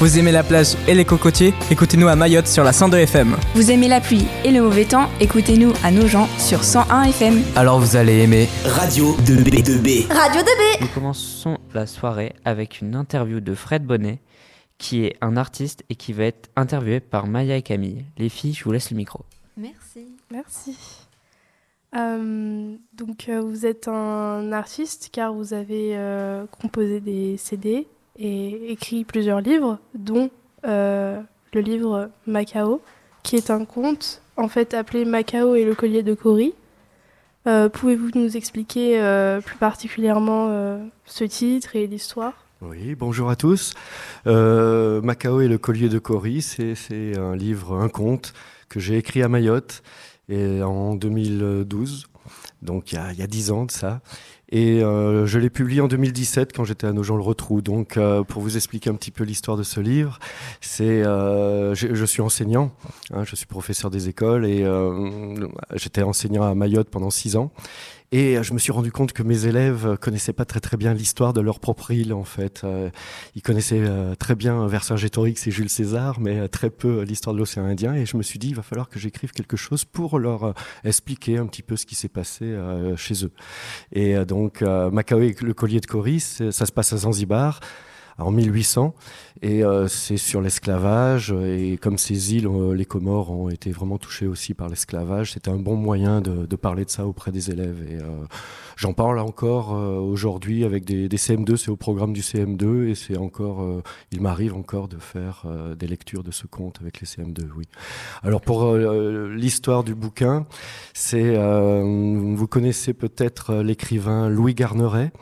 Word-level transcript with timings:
Vous 0.00 0.18
aimez 0.18 0.32
la 0.32 0.42
plage 0.42 0.76
et 0.88 0.94
les 0.94 1.04
cocotiers 1.04 1.52
Écoutez-nous 1.70 2.08
à 2.08 2.16
Mayotte 2.16 2.46
sur 2.46 2.64
la 2.64 2.72
102 2.72 2.96
FM. 3.00 3.36
Vous 3.54 3.70
aimez 3.70 3.86
la 3.86 4.00
pluie 4.00 4.24
et 4.46 4.50
le 4.50 4.62
mauvais 4.62 4.86
temps 4.86 5.10
Écoutez-nous 5.20 5.74
à 5.84 5.90
Nogent 5.90 6.26
sur 6.38 6.64
101 6.64 7.02
FM. 7.02 7.42
Alors 7.54 7.78
vous 7.80 7.96
allez 7.96 8.22
aimer 8.22 8.48
Radio 8.64 9.14
2B2B. 9.26 10.10
Radio 10.10 10.40
2B 10.40 10.80
Nous 10.80 10.86
commençons 10.94 11.58
la 11.74 11.86
soirée 11.86 12.32
avec 12.46 12.80
une 12.80 12.96
interview 12.96 13.40
de 13.40 13.54
Fred 13.54 13.84
Bonnet, 13.84 14.22
qui 14.78 15.04
est 15.04 15.18
un 15.20 15.36
artiste 15.36 15.84
et 15.90 15.96
qui 15.96 16.14
va 16.14 16.24
être 16.24 16.48
interviewé 16.56 17.00
par 17.00 17.26
Maya 17.26 17.58
et 17.58 17.62
Camille. 17.62 18.06
Les 18.16 18.30
filles, 18.30 18.54
je 18.54 18.64
vous 18.64 18.72
laisse 18.72 18.90
le 18.90 18.96
micro. 18.96 19.26
Merci. 19.58 20.06
Merci. 20.30 20.78
Euh, 21.94 22.74
donc 22.94 23.28
euh, 23.28 23.42
vous 23.42 23.66
êtes 23.66 23.86
un 23.86 24.50
artiste 24.52 25.10
car 25.12 25.34
vous 25.34 25.52
avez 25.52 25.90
euh, 25.94 26.46
composé 26.58 27.00
des 27.00 27.36
CD 27.36 27.86
et 28.20 28.70
écrit 28.70 29.04
plusieurs 29.04 29.40
livres, 29.40 29.78
dont 29.94 30.30
euh, 30.66 31.20
le 31.54 31.60
livre 31.60 32.10
Macao, 32.26 32.82
qui 33.22 33.36
est 33.36 33.50
un 33.50 33.64
conte 33.64 34.22
en 34.36 34.48
fait 34.48 34.74
appelé 34.74 35.04
Macao 35.04 35.54
et 35.54 35.64
le 35.64 35.74
collier 35.74 36.02
de 36.02 36.14
Cory. 36.14 36.54
Euh, 37.46 37.68
Pouvez-vous 37.70 38.10
nous 38.14 38.36
expliquer 38.36 39.00
euh, 39.00 39.40
plus 39.40 39.56
particulièrement 39.56 40.48
ce 41.06 41.24
titre 41.24 41.74
et 41.74 41.86
l'histoire? 41.86 42.34
Oui, 42.60 42.94
bonjour 42.94 43.30
à 43.30 43.36
tous. 43.36 43.72
Macao 44.26 45.40
et 45.40 45.48
le 45.48 45.56
collier 45.56 45.88
de 45.88 45.98
Cory, 45.98 46.42
c'est 46.42 47.18
un 47.18 47.34
livre, 47.34 47.74
un 47.74 47.88
conte 47.88 48.34
que 48.68 48.78
j'ai 48.78 48.98
écrit 48.98 49.22
à 49.22 49.28
Mayotte 49.28 49.82
et 50.28 50.62
en 50.62 50.94
2012, 50.94 52.06
donc 52.62 52.92
il 52.92 52.96
y 52.96 52.98
a, 52.98 53.12
il 53.12 53.18
y 53.18 53.22
a 53.22 53.26
10 53.26 53.50
ans 53.50 53.64
de 53.64 53.70
ça. 53.70 54.00
Et 54.52 54.82
euh, 54.82 55.26
je 55.26 55.38
l'ai 55.38 55.50
publié 55.50 55.80
en 55.80 55.86
2017 55.86 56.52
quand 56.52 56.64
j'étais 56.64 56.86
à 56.86 56.92
Nogent-le-Rotrou. 56.92 57.60
Donc, 57.60 57.96
euh, 57.96 58.24
pour 58.24 58.42
vous 58.42 58.56
expliquer 58.56 58.90
un 58.90 58.94
petit 58.94 59.12
peu 59.12 59.22
l'histoire 59.22 59.56
de 59.56 59.62
ce 59.62 59.78
livre, 59.78 60.18
c'est, 60.60 61.04
euh, 61.04 61.74
je, 61.74 62.04
suis 62.04 62.20
enseignant, 62.20 62.72
hein, 63.12 63.22
je 63.24 63.36
suis 63.36 63.46
professeur 63.46 63.90
des 63.90 64.08
écoles 64.08 64.44
et 64.44 64.66
j'étais 65.74 66.02
enseignant 66.02 66.42
à 66.42 66.54
Mayotte 66.54 66.90
pendant 66.90 67.10
six 67.10 67.36
ans. 67.36 67.52
Et 68.12 68.36
euh, 68.36 68.42
je 68.42 68.52
me 68.54 68.58
suis 68.58 68.72
rendu 68.72 68.90
compte 68.90 69.12
que 69.12 69.22
mes 69.22 69.46
élèves 69.46 69.96
connaissaient 70.00 70.32
pas 70.32 70.44
très 70.44 70.58
très 70.58 70.76
bien 70.76 70.94
l'histoire 70.94 71.32
de 71.32 71.40
leur 71.40 71.60
propre 71.60 71.92
île 71.92 72.12
en 72.12 72.24
fait. 72.24 72.62
Euh, 72.64 72.90
ils 73.36 73.42
connaissaient 73.42 73.80
euh, 73.80 74.14
très 74.16 74.34
bien 74.34 74.66
Vercingétorix 74.66 75.46
et 75.46 75.50
Jules 75.50 75.68
César, 75.68 76.18
mais 76.18 76.40
euh, 76.40 76.48
très 76.48 76.70
peu 76.70 77.02
l'histoire 77.02 77.34
de 77.34 77.38
l'océan 77.38 77.64
Indien. 77.64 77.94
Et 77.94 78.06
je 78.06 78.16
me 78.16 78.22
suis 78.22 78.38
dit, 78.38 78.48
il 78.48 78.56
va 78.56 78.62
falloir 78.62 78.88
que 78.88 78.98
j'écrive 78.98 79.30
quelque 79.30 79.56
chose 79.56 79.84
pour 79.84 80.18
leur 80.18 80.44
euh, 80.44 80.52
expliquer 80.84 81.38
un 81.38 81.46
petit 81.46 81.62
peu 81.62 81.76
ce 81.76 81.86
qui 81.86 81.94
s'est 81.94 82.08
passé 82.08 82.46
euh, 82.46 82.96
chez 82.96 83.24
eux. 83.24 83.32
Et 83.92 84.16
euh, 84.16 84.24
donc, 84.24 84.62
euh, 84.62 84.90
Macao 84.90 85.20
et 85.20 85.36
le 85.40 85.54
collier 85.54 85.80
de 85.80 85.86
Coris, 85.86 86.42
ça 86.50 86.66
se 86.66 86.72
passe 86.72 86.92
à 86.92 86.96
Zanzibar 86.96 87.60
en 88.18 88.30
1800 88.30 88.94
et 89.42 89.64
euh, 89.64 89.88
c'est 89.88 90.18
sur 90.18 90.40
l'esclavage 90.40 91.32
et 91.32 91.78
comme 91.78 91.96
ces 91.96 92.34
îles, 92.34 92.46
euh, 92.46 92.74
les 92.74 92.84
Comores 92.84 93.30
ont 93.30 93.48
été 93.48 93.70
vraiment 93.70 93.96
touchées 93.96 94.26
aussi 94.26 94.52
par 94.54 94.68
l'esclavage, 94.68 95.32
c'était 95.32 95.50
un 95.50 95.58
bon 95.58 95.76
moyen 95.76 96.20
de, 96.20 96.46
de 96.46 96.56
parler 96.56 96.84
de 96.84 96.90
ça 96.90 97.06
auprès 97.06 97.32
des 97.32 97.50
élèves 97.50 97.82
et 97.88 97.96
euh, 97.96 98.24
j'en 98.80 98.94
parle 98.94 99.18
encore 99.18 99.74
euh, 99.74 99.98
aujourd'hui 99.98 100.64
avec 100.64 100.86
des, 100.86 101.08
des 101.08 101.16
CM2, 101.18 101.56
c'est 101.56 101.70
au 101.70 101.76
programme 101.76 102.14
du 102.14 102.22
CM2 102.22 102.88
et 102.88 102.94
c'est 102.94 103.18
encore, 103.18 103.62
euh, 103.62 103.82
il 104.10 104.22
m'arrive 104.22 104.54
encore 104.54 104.88
de 104.88 104.96
faire 104.96 105.42
euh, 105.44 105.74
des 105.74 105.86
lectures 105.86 106.22
de 106.24 106.30
ce 106.30 106.46
conte 106.46 106.78
avec 106.80 107.00
les 107.00 107.06
CM2, 107.06 107.42
oui. 107.56 107.66
Alors 108.22 108.40
pour 108.40 108.74
l'histoire 108.74 109.84
du 109.84 109.94
bouquin, 109.94 110.46
c'est, 110.94 111.36
vous 111.36 112.46
connaissez 112.46 112.94
peut-être 112.94 113.56
l'écrivain 113.56 114.28
Louis 114.28 114.54
Garneret. 114.54 115.12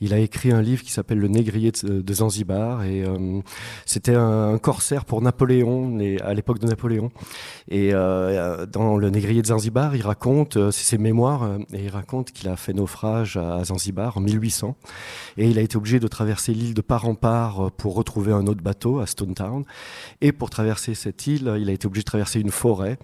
Il 0.00 0.14
a 0.14 0.18
écrit 0.18 0.50
un 0.50 0.62
livre 0.62 0.82
qui 0.82 0.90
s'appelle 0.90 1.18
Le 1.18 1.28
Négrier 1.28 1.70
de, 1.70 2.00
de 2.00 2.14
Zanzibar 2.14 2.84
et 2.84 3.04
c'était 3.86 4.14
un, 4.14 4.58
corsaire 4.58 5.04
pour 5.04 5.22
Napoléon 5.22 5.98
à 6.22 6.34
l'époque 6.34 6.58
de 6.58 6.66
Napoléon. 6.66 7.10
Et 7.68 7.90
euh, 7.92 8.66
dans 8.66 8.96
Le 8.96 9.10
Négrier 9.10 9.42
de 9.42 9.46
Zanzibar, 9.46 9.94
il 9.96 10.02
raconte, 10.02 10.56
euh, 10.56 10.70
c'est 10.70 10.84
ses 10.84 10.98
mémoires, 10.98 11.42
euh, 11.42 11.58
et 11.72 11.84
il 11.84 11.88
raconte 11.90 12.32
qu'il 12.32 12.48
a 12.48 12.56
fait 12.56 12.72
naufrage 12.72 13.36
à 13.36 13.64
Zanzibar 13.64 14.16
en 14.16 14.20
1800 14.20 14.76
et 15.36 15.48
il 15.48 15.58
a 15.58 15.62
été 15.62 15.76
obligé 15.76 16.00
de 16.00 16.08
traverser 16.08 16.52
l'île 16.54 16.74
de 16.74 16.80
part 16.80 17.06
en 17.06 17.14
part 17.14 17.70
pour 17.72 17.94
retrouver 17.94 18.32
un 18.32 18.46
autre 18.46 18.62
bateau 18.62 19.00
à 19.00 19.06
Stone 19.06 19.34
Town. 19.34 19.64
Et 20.20 20.32
pour 20.32 20.50
traverser 20.50 20.94
cette 20.94 21.26
île, 21.26 21.52
il 21.58 21.68
a 21.68 21.72
été 21.72 21.86
obligé 21.86 22.02
de 22.02 22.06
traverser 22.06 22.40
une 22.40 22.50
forêt. 22.50 22.98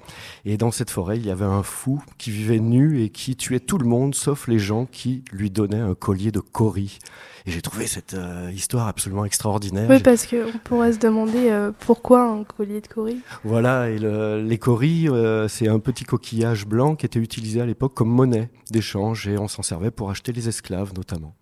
Et 0.44 0.56
dans 0.56 0.70
cette 0.70 0.90
forêt, 0.90 1.16
il 1.16 1.26
y 1.26 1.30
avait 1.30 1.44
un 1.44 1.62
fou 1.62 2.02
qui 2.18 2.30
vivait 2.30 2.60
nu 2.60 3.02
et 3.02 3.10
qui 3.10 3.36
tuait 3.36 3.60
tout 3.60 3.78
le 3.78 3.86
monde, 3.86 4.14
sauf 4.14 4.48
les 4.48 4.58
gens 4.58 4.86
qui 4.86 5.24
lui 5.32 5.50
donnaient 5.50 5.80
un 5.80 5.94
collier 5.94 6.32
de 6.32 6.40
cori. 6.40 6.98
Et 7.48 7.50
j'ai 7.50 7.62
trouvé 7.62 7.86
cette 7.86 8.12
euh, 8.12 8.52
histoire 8.52 8.88
absolument 8.88 9.24
extraordinaire. 9.24 9.88
Oui, 9.88 10.00
parce 10.02 10.26
qu'on 10.26 10.58
pourrait 10.64 10.92
se 10.92 10.98
demander 10.98 11.48
euh, 11.48 11.72
pourquoi 11.78 12.22
un 12.22 12.44
collier 12.44 12.82
de 12.82 12.86
Cory. 12.88 13.20
Voilà, 13.42 13.88
et 13.88 13.98
le, 13.98 14.42
les 14.42 14.58
coris, 14.58 15.08
euh, 15.08 15.48
c'est 15.48 15.66
un 15.66 15.78
petit 15.78 16.04
coquillage 16.04 16.66
blanc 16.66 16.94
qui 16.94 17.06
était 17.06 17.18
utilisé 17.18 17.62
à 17.62 17.64
l'époque 17.64 17.94
comme 17.94 18.10
monnaie 18.10 18.50
d'échange 18.70 19.26
et 19.28 19.38
on 19.38 19.48
s'en 19.48 19.62
servait 19.62 19.90
pour 19.90 20.10
acheter 20.10 20.32
les 20.32 20.46
esclaves 20.46 20.92
notamment. 20.94 21.36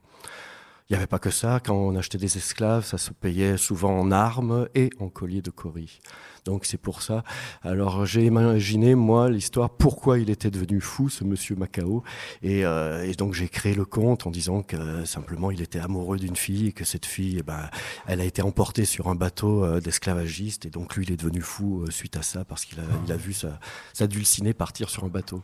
Il 0.88 0.92
n'y 0.92 0.96
avait 0.96 1.08
pas 1.08 1.18
que 1.18 1.30
ça, 1.30 1.58
quand 1.58 1.74
on 1.74 1.96
achetait 1.96 2.18
des 2.18 2.36
esclaves, 2.36 2.84
ça 2.84 2.98
se 2.98 3.10
payait 3.10 3.56
souvent 3.56 3.98
en 3.98 4.12
armes 4.12 4.68
et 4.76 4.90
en 5.00 5.08
collier 5.08 5.42
de 5.42 5.50
coris. 5.50 5.98
Donc 6.46 6.64
c'est 6.64 6.78
pour 6.78 7.02
ça. 7.02 7.24
Alors 7.62 8.06
j'ai 8.06 8.24
imaginé, 8.24 8.94
moi, 8.94 9.28
l'histoire, 9.28 9.68
pourquoi 9.68 10.18
il 10.20 10.30
était 10.30 10.50
devenu 10.50 10.80
fou, 10.80 11.08
ce 11.08 11.24
monsieur 11.24 11.56
Macao. 11.56 12.04
Et, 12.42 12.64
euh, 12.64 13.12
donc 13.14 13.34
j'ai 13.34 13.48
créé 13.48 13.74
le 13.74 13.84
conte 13.84 14.26
en 14.26 14.30
disant 14.30 14.62
que 14.62 15.04
simplement 15.04 15.50
il 15.50 15.60
était 15.60 15.80
amoureux 15.80 16.18
d'une 16.18 16.36
fille 16.36 16.68
et 16.68 16.72
que 16.72 16.84
cette 16.84 17.04
fille, 17.04 17.38
eh 17.40 17.42
ben, 17.42 17.68
elle 18.06 18.20
a 18.20 18.24
été 18.24 18.42
emportée 18.42 18.84
sur 18.84 19.08
un 19.08 19.16
bateau 19.16 19.64
euh, 19.64 19.80
d'esclavagistes. 19.80 20.66
Et 20.66 20.70
donc 20.70 20.94
lui, 20.94 21.04
il 21.04 21.12
est 21.12 21.16
devenu 21.16 21.40
fou 21.40 21.82
euh, 21.82 21.90
suite 21.90 22.16
à 22.16 22.22
ça 22.22 22.44
parce 22.44 22.64
qu'il 22.64 22.78
a, 22.78 23.16
vu 23.16 23.32
sa, 23.32 24.06
dulcinée 24.06 24.54
partir 24.54 24.88
sur 24.88 25.04
un 25.04 25.08
bateau. 25.08 25.42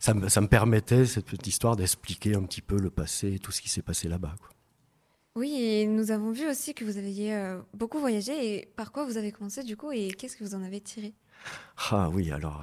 Ça 0.00 0.12
me, 0.12 0.28
ça 0.28 0.42
me 0.42 0.48
permettait, 0.48 1.06
cette 1.06 1.24
petite 1.24 1.46
histoire, 1.46 1.76
d'expliquer 1.76 2.36
un 2.36 2.42
petit 2.42 2.60
peu 2.60 2.78
le 2.78 2.90
passé 2.90 3.34
et 3.34 3.38
tout 3.38 3.52
ce 3.52 3.62
qui 3.62 3.70
s'est 3.70 3.82
passé 3.82 4.08
là-bas. 4.08 4.34
quoi. 4.38 4.50
Oui, 5.36 5.54
et 5.54 5.86
nous 5.86 6.12
avons 6.12 6.32
vu 6.32 6.48
aussi 6.48 6.72
que 6.72 6.82
vous 6.82 6.96
aviez 6.96 7.34
euh, 7.34 7.58
beaucoup 7.74 7.98
voyagé. 7.98 8.32
Et 8.32 8.68
par 8.74 8.90
quoi 8.90 9.04
vous 9.04 9.18
avez 9.18 9.32
commencé 9.32 9.62
du 9.62 9.76
coup 9.76 9.92
et 9.92 10.08
qu'est-ce 10.08 10.34
que 10.34 10.42
vous 10.42 10.54
en 10.54 10.62
avez 10.62 10.80
tiré? 10.80 11.12
Ah 11.90 12.08
oui, 12.10 12.32
alors, 12.32 12.62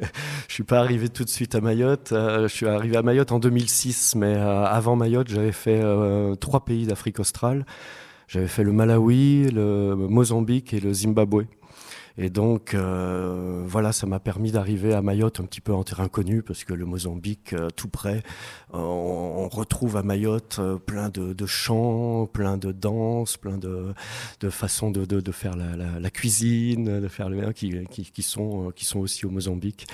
euh, 0.00 0.06
je 0.48 0.54
suis 0.54 0.62
pas 0.62 0.78
arrivé 0.78 1.08
tout 1.08 1.24
de 1.24 1.28
suite 1.28 1.56
à 1.56 1.60
Mayotte. 1.60 2.12
euh, 2.12 2.46
je 2.46 2.54
suis 2.54 2.68
arrivé 2.68 2.96
à 2.96 3.02
Mayotte 3.02 3.32
en 3.32 3.40
2006, 3.40 4.14
mais 4.14 4.36
avant 4.36 4.94
Mayotte, 4.94 5.26
j'avais 5.26 5.50
fait 5.50 5.82
trois 6.40 6.64
pays 6.64 6.86
d'Afrique 6.86 7.18
australe. 7.18 7.66
J'avais 8.28 8.46
fait 8.46 8.62
le 8.62 8.72
Malawi, 8.72 9.50
le 9.50 9.96
Mozambique 9.96 10.72
et 10.72 10.78
le 10.78 10.92
Zimbabwe. 10.92 11.46
Et 12.16 12.30
donc, 12.30 12.74
euh, 12.74 13.64
voilà, 13.66 13.92
ça 13.92 14.06
m'a 14.06 14.20
permis 14.20 14.52
d'arriver 14.52 14.94
à 14.94 15.02
Mayotte 15.02 15.40
un 15.40 15.44
petit 15.44 15.60
peu 15.60 15.74
en 15.74 15.82
terrain 15.82 16.08
connu, 16.08 16.42
parce 16.42 16.62
que 16.62 16.72
le 16.72 16.84
Mozambique, 16.84 17.54
euh, 17.54 17.70
tout 17.70 17.88
près, 17.88 18.22
euh, 18.72 18.78
on, 18.78 19.48
retrouve 19.48 19.96
à 19.96 20.02
Mayotte 20.02 20.60
plein 20.86 21.08
de, 21.08 21.46
chants, 21.46 22.26
plein 22.26 22.56
de 22.56 22.72
danses, 22.72 23.36
plein 23.36 23.58
de, 23.58 23.94
façons 24.48 24.90
de, 24.90 25.32
faire 25.32 25.56
la, 25.56 26.10
cuisine, 26.10 27.00
de 27.00 27.08
faire 27.08 27.28
le 27.28 27.52
qui, 27.52 27.84
qui, 27.86 28.22
sont 28.22 28.70
qui 28.74 28.84
sont 28.84 29.00
aussi 29.00 29.26
au 29.26 29.30
Mozambique, 29.30 29.86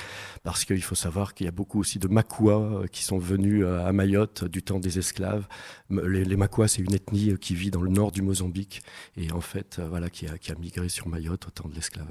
parce 0.43 0.65
qu'il 0.65 0.83
faut 0.83 0.95
savoir 0.95 1.35
qu'il 1.35 1.47
y 1.47 1.49
a 1.49 1.53
beaucoup 1.53 1.81
aussi 1.81 1.99
de 1.99 2.09
Makua 2.09 2.85
qui 2.93 3.03
sont 3.03 3.19
venus 3.19 3.67
à 3.67 3.93
Mayotte 3.93 4.45
du 4.45 4.63
temps 4.63 4.79
des 4.79 4.99
esclaves. 4.99 5.47
Les, 5.91 6.25
les 6.25 6.37
Makua, 6.37 6.69
c'est 6.69 6.83
une 6.83 6.95
ethnie 6.95 7.37
qui 7.39 7.55
vit 7.55 7.71
dans 7.71 7.83
le 7.83 7.91
nord 7.91 8.13
du 8.13 8.23
Mozambique 8.23 8.83
et 9.17 9.33
en 9.33 9.41
fait, 9.41 9.81
voilà, 9.89 10.09
qui 10.11 10.27
a, 10.27 10.39
qui 10.39 10.53
a 10.53 10.55
migré 10.55 10.89
sur 10.89 11.09
Mayotte 11.09 11.49
au 11.49 11.51
temps 11.51 11.69
de 11.69 11.75
l'esclavage. 11.75 12.10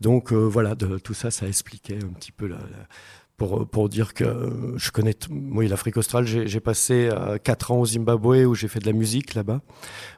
Donc 0.00 0.32
euh, 0.32 0.36
voilà, 0.36 0.74
de, 0.74 0.98
tout 0.98 1.14
ça, 1.14 1.30
ça 1.30 1.46
expliquait 1.46 1.98
un 2.02 2.08
petit 2.14 2.32
peu 2.32 2.46
la, 2.46 2.56
la- 2.56 2.88
pour, 3.36 3.68
pour 3.68 3.88
dire 3.88 4.14
que 4.14 4.24
euh, 4.24 4.76
je 4.78 4.90
connais, 4.90 5.14
oui, 5.30 5.68
l'Afrique 5.68 5.96
australe, 5.96 6.26
j'ai 6.26 6.58
passé 6.60 7.08
euh, 7.12 7.38
quatre 7.38 7.70
ans 7.70 7.78
au 7.78 7.86
Zimbabwe 7.86 8.44
où 8.46 8.54
j'ai 8.56 8.66
fait 8.66 8.80
de 8.80 8.86
la 8.86 8.92
musique 8.92 9.34
là-bas, 9.34 9.60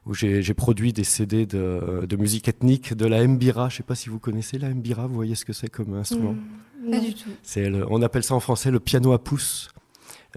où 0.07 0.15
j'ai 0.15 0.55
produit 0.55 0.95
des 0.95 1.05
CD 1.05 1.45
de, 1.45 2.07
de 2.09 2.17
musique 2.17 2.49
ethnique, 2.49 2.95
de 2.95 3.05
la 3.05 3.27
mbira. 3.27 3.69
Je 3.69 3.77
sais 3.77 3.83
pas 3.83 3.95
si 3.95 4.09
vous 4.09 4.19
connaissez 4.19 4.57
la 4.57 4.71
mbira, 4.71 5.07
vous 5.07 5.15
voyez 5.15 5.35
ce 5.35 5.45
que 5.45 5.53
c'est 5.53 5.69
comme 5.69 5.93
instrument? 5.95 6.35
Hmm, 6.83 6.91
Pas 6.93 6.99
du 7.01 7.13
tout. 7.15 7.29
Le- 7.57 7.85
on 7.93 8.01
appelle 8.01 8.25
ça 8.25 8.35
en 8.35 8.41
français 8.41 8.71
le 8.71 8.81
piano 8.81 9.13
à 9.13 9.23
pouce. 9.23 9.69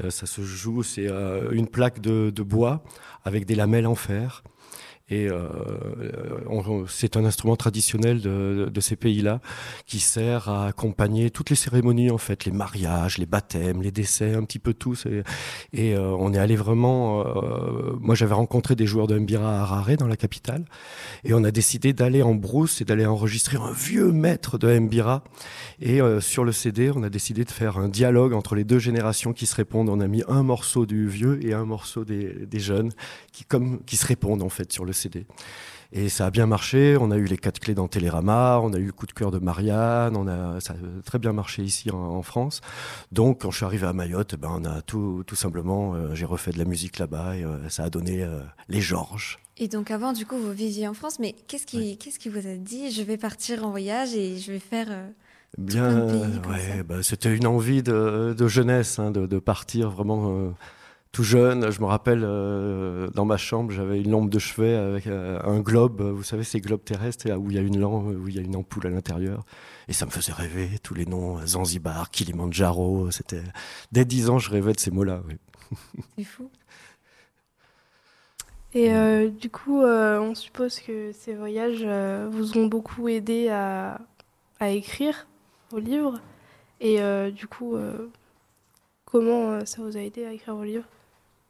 Euh, 0.03 0.09
ça 0.09 0.25
se 0.25 0.41
joue, 0.41 0.83
c'est 0.83 1.07
euh, 1.07 1.51
une 1.51 1.67
plaque 1.67 2.01
de, 2.01 2.31
de 2.35 2.43
bois 2.43 2.83
avec 3.23 3.45
des 3.45 3.55
lamelles 3.55 3.87
en 3.87 3.95
fer. 3.95 4.43
Et 5.09 5.27
euh, 5.29 5.47
on- 6.47 6.85
c'est 6.87 7.17
un 7.17 7.25
instrument 7.25 7.55
traditionnel 7.55 8.21
de, 8.21 8.71
ces 8.79 8.95
pays-là 8.95 9.39
qui 9.85 9.99
sert 9.99 10.49
à 10.49 10.67
accompagner 10.67 11.29
toutes 11.29 11.49
les 11.49 11.55
cérémonies 11.55 12.09
en 12.11 12.17
fait, 12.17 12.45
les 12.45 12.51
mariages, 12.51 13.17
les 13.17 13.25
baptêmes, 13.25 13.81
les 13.81 13.91
décès, 13.91 14.33
un 14.33 14.43
petit 14.43 14.59
peu 14.59 14.73
tout. 14.73 14.95
Et 15.73 15.95
euh, 15.95 16.15
on 16.19 16.33
est 16.33 16.37
allé 16.37 16.55
vraiment. 16.55 17.21
euh, 17.25 17.93
moi, 17.99 18.15
j'avais 18.15 18.33
rencontré 18.33 18.75
des 18.75 18.85
joueurs 18.85 19.07
de 19.07 19.17
mbira 19.17 19.59
à 19.59 19.61
Harare 19.61 19.95
dans 19.97 20.07
la 20.07 20.15
capitale, 20.17 20.65
et 21.23 21.33
on 21.33 21.43
a 21.43 21.51
décidé 21.51 21.93
d'aller 21.93 22.21
en 22.23 22.33
brousse 22.35 22.81
et 22.81 22.85
d'aller 22.85 23.05
enregistrer 23.05 23.57
un 23.57 23.71
vieux 23.71 24.11
maître 24.11 24.57
de 24.57 24.79
mbira. 24.79 25.23
Et 25.81 26.01
euh, 26.01 26.19
sur 26.21 26.43
le 26.43 26.51
CD, 26.51 26.91
on 26.95 27.03
a 27.03 27.09
décidé 27.09 27.43
de 27.45 27.51
faire 27.51 27.77
un 27.77 27.89
dialogue 27.89 28.33
entre 28.33 28.55
les 28.55 28.63
deux 28.63 28.79
générations 28.79 29.33
qui 29.33 29.45
se 29.45 29.55
répondent. 29.55 29.89
On 29.89 29.99
a 29.99 30.07
mis 30.07 30.23
un 30.27 30.43
morceau 30.43 30.85
du 30.85 31.07
vieux 31.07 31.39
et 31.45 31.53
un 31.53 31.65
morceau 31.65 32.03
des, 32.05 32.45
des 32.45 32.59
jeunes 32.59 32.91
qui, 33.31 33.43
comme, 33.45 33.81
qui 33.85 33.97
se 33.97 34.05
répondent 34.05 34.41
en 34.43 34.49
fait 34.49 34.71
sur 34.71 34.85
le 34.85 34.93
CD. 34.93 35.02
Et 35.95 36.09
ça 36.09 36.25
a 36.25 36.31
bien 36.31 36.47
marché. 36.47 36.97
On 36.99 37.11
a 37.11 37.17
eu 37.17 37.25
les 37.25 37.37
quatre 37.37 37.59
clés 37.59 37.75
dans 37.75 37.87
Télérama, 37.87 38.59
on 38.63 38.73
a 38.73 38.77
eu 38.77 38.87
le 38.87 38.91
coup 38.91 39.05
de 39.05 39.11
cœur 39.11 39.29
de 39.29 39.37
Marianne, 39.37 40.17
on 40.17 40.27
a, 40.27 40.59
ça 40.59 40.73
a 40.73 41.01
très 41.03 41.19
bien 41.19 41.33
marché 41.33 41.61
ici 41.61 41.91
en, 41.91 41.97
en 41.97 42.23
France. 42.23 42.61
Donc, 43.11 43.41
quand 43.41 43.51
je 43.51 43.57
suis 43.57 43.65
arrivé 43.65 43.85
à 43.85 43.93
Mayotte, 43.93 44.35
ben, 44.35 44.49
on 44.51 44.65
a 44.65 44.81
tout, 44.81 45.23
tout 45.27 45.35
simplement, 45.35 45.93
euh, 45.93 46.15
j'ai 46.15 46.25
refait 46.25 46.51
de 46.51 46.57
la 46.57 46.65
musique 46.65 46.97
là-bas 46.97 47.37
et 47.37 47.43
euh, 47.43 47.69
ça 47.69 47.83
a 47.83 47.89
donné 47.91 48.23
euh, 48.23 48.39
les 48.69 48.81
Georges. 48.81 49.39
Et 49.57 49.67
donc 49.67 49.91
avant, 49.91 50.13
du 50.13 50.25
coup, 50.25 50.37
vous 50.37 50.51
viviez 50.51 50.87
en 50.87 50.95
France, 50.95 51.19
mais 51.19 51.35
qu'est-ce 51.47 51.67
qui, 51.67 51.97
qu'est-ce 51.97 52.17
qui 52.17 52.29
vous 52.29 52.47
a 52.47 52.55
dit 52.55 52.91
Je 52.91 53.03
vais 53.03 53.17
partir 53.17 53.63
en 53.63 53.69
voyage 53.69 54.15
et 54.15 54.39
je 54.39 54.51
vais 54.51 54.59
faire. 54.59 54.87
Bien, 55.59 56.07
ouais, 56.49 56.81
bah, 56.83 57.03
c'était 57.03 57.35
une 57.35 57.45
envie 57.45 57.83
de, 57.83 58.33
de 58.35 58.47
jeunesse, 58.47 58.97
hein, 58.97 59.11
de, 59.11 59.27
de 59.27 59.37
partir 59.37 59.91
vraiment 59.91 60.55
tout 61.13 61.23
jeune. 61.23 61.71
Je 61.71 61.79
me 61.79 61.85
rappelle, 61.85 62.23
euh, 62.25 63.07
dans 63.11 63.23
ma 63.23 63.37
chambre, 63.37 63.71
j'avais 63.71 64.01
une 64.01 64.11
lampe 64.11 64.29
de 64.29 64.39
chevet 64.39 64.73
avec 64.73 65.07
euh, 65.07 65.39
un 65.43 65.61
globe, 65.61 66.01
euh, 66.01 66.11
vous 66.11 66.23
savez, 66.23 66.43
ces 66.43 66.59
globes 66.59 66.83
terrestres 66.83 67.29
où 67.37 67.51
il 67.51 67.55
y 67.55 67.59
a 67.59 67.61
une 67.61 67.79
lampe, 67.79 68.07
où 68.07 68.27
il 68.27 68.35
y 68.35 68.39
a 68.39 68.41
une 68.41 68.55
ampoule 68.57 68.87
à 68.87 68.89
l'intérieur. 68.89 69.45
Et 69.87 69.93
ça 69.93 70.05
me 70.05 70.11
faisait 70.11 70.33
rêver, 70.33 70.79
tous 70.81 70.95
les 70.95 71.05
noms, 71.05 71.45
Zanzibar, 71.45 72.09
Kilimandjaro, 72.09 73.11
c'était... 73.11 73.43
Dès 73.91 74.05
10 74.05 74.31
ans, 74.31 74.39
je 74.39 74.49
rêvais 74.49 74.73
de 74.73 74.79
ces 74.79 74.91
mots-là. 74.91 75.21
C'est 76.17 76.23
fou. 76.23 76.49
Et 78.73 78.89
du 79.29 79.51
coup, 79.51 79.83
on 79.83 80.33
suppose 80.33 80.79
que 80.79 81.11
ces 81.11 81.35
voyages 81.35 81.85
vous 82.31 82.57
ont 82.57 82.65
beaucoup 82.65 83.07
aidé 83.07 83.49
à, 83.49 83.99
écrire 84.61 85.27
vos 85.69 85.79
livres. 85.79 86.19
Et 86.79 86.99
du 87.31 87.45
coup, 87.45 87.75
comment 89.05 89.63
ça 89.65 89.81
vous 89.83 89.95
a 89.95 89.99
aidé 89.99 90.25
à 90.25 90.31
écrire 90.31 90.55
vos 90.55 90.63
livres? 90.63 90.85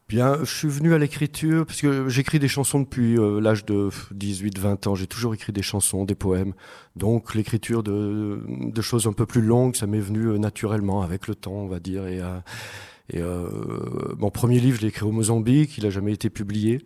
Bien, 0.09 0.37
je 0.43 0.53
suis 0.53 0.67
venu 0.67 0.93
à 0.93 0.97
l'écriture 0.97 1.65
parce 1.65 1.81
que 1.81 2.09
j'écris 2.09 2.37
des 2.37 2.49
chansons 2.49 2.81
depuis 2.81 3.17
euh, 3.17 3.39
l'âge 3.39 3.63
de 3.65 3.89
18-20 4.13 4.89
ans. 4.89 4.95
J'ai 4.95 5.07
toujours 5.07 5.33
écrit 5.33 5.53
des 5.53 5.61
chansons, 5.61 6.03
des 6.03 6.13
poèmes. 6.13 6.53
Donc 6.95 7.33
l'écriture 7.35 7.83
de, 7.83 8.41
choses 8.81 9.07
un 9.07 9.13
peu 9.13 9.25
plus 9.25 9.41
longues, 9.41 9.75
ça 9.75 9.87
m'est 9.87 9.99
venu 9.99 10.27
euh, 10.27 10.37
naturellement 10.37 11.01
avec 11.01 11.27
le 11.27 11.35
temps, 11.35 11.53
on 11.53 11.67
va 11.67 11.79
dire. 11.79 12.05
Et, 12.07 12.19
euh, 12.21 12.39
et 13.11 13.21
mon 14.17 14.29
premier 14.29 14.59
livre, 14.59 14.77
je 14.77 14.81
l'ai 14.81 14.87
écrit 14.87 15.05
au 15.05 15.11
Mozambique, 15.11 15.77
il 15.77 15.83
n'a 15.83 15.89
jamais 15.89 16.13
été 16.13 16.29
publié. 16.29 16.83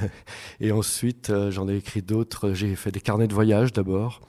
et 0.60 0.72
ensuite, 0.72 1.32
j'en 1.50 1.68
ai 1.68 1.76
écrit 1.76 2.02
d'autres. 2.02 2.52
J'ai 2.52 2.74
fait 2.74 2.90
des 2.90 3.00
carnets 3.00 3.28
de 3.28 3.34
voyage 3.34 3.72
d'abord. 3.72 4.20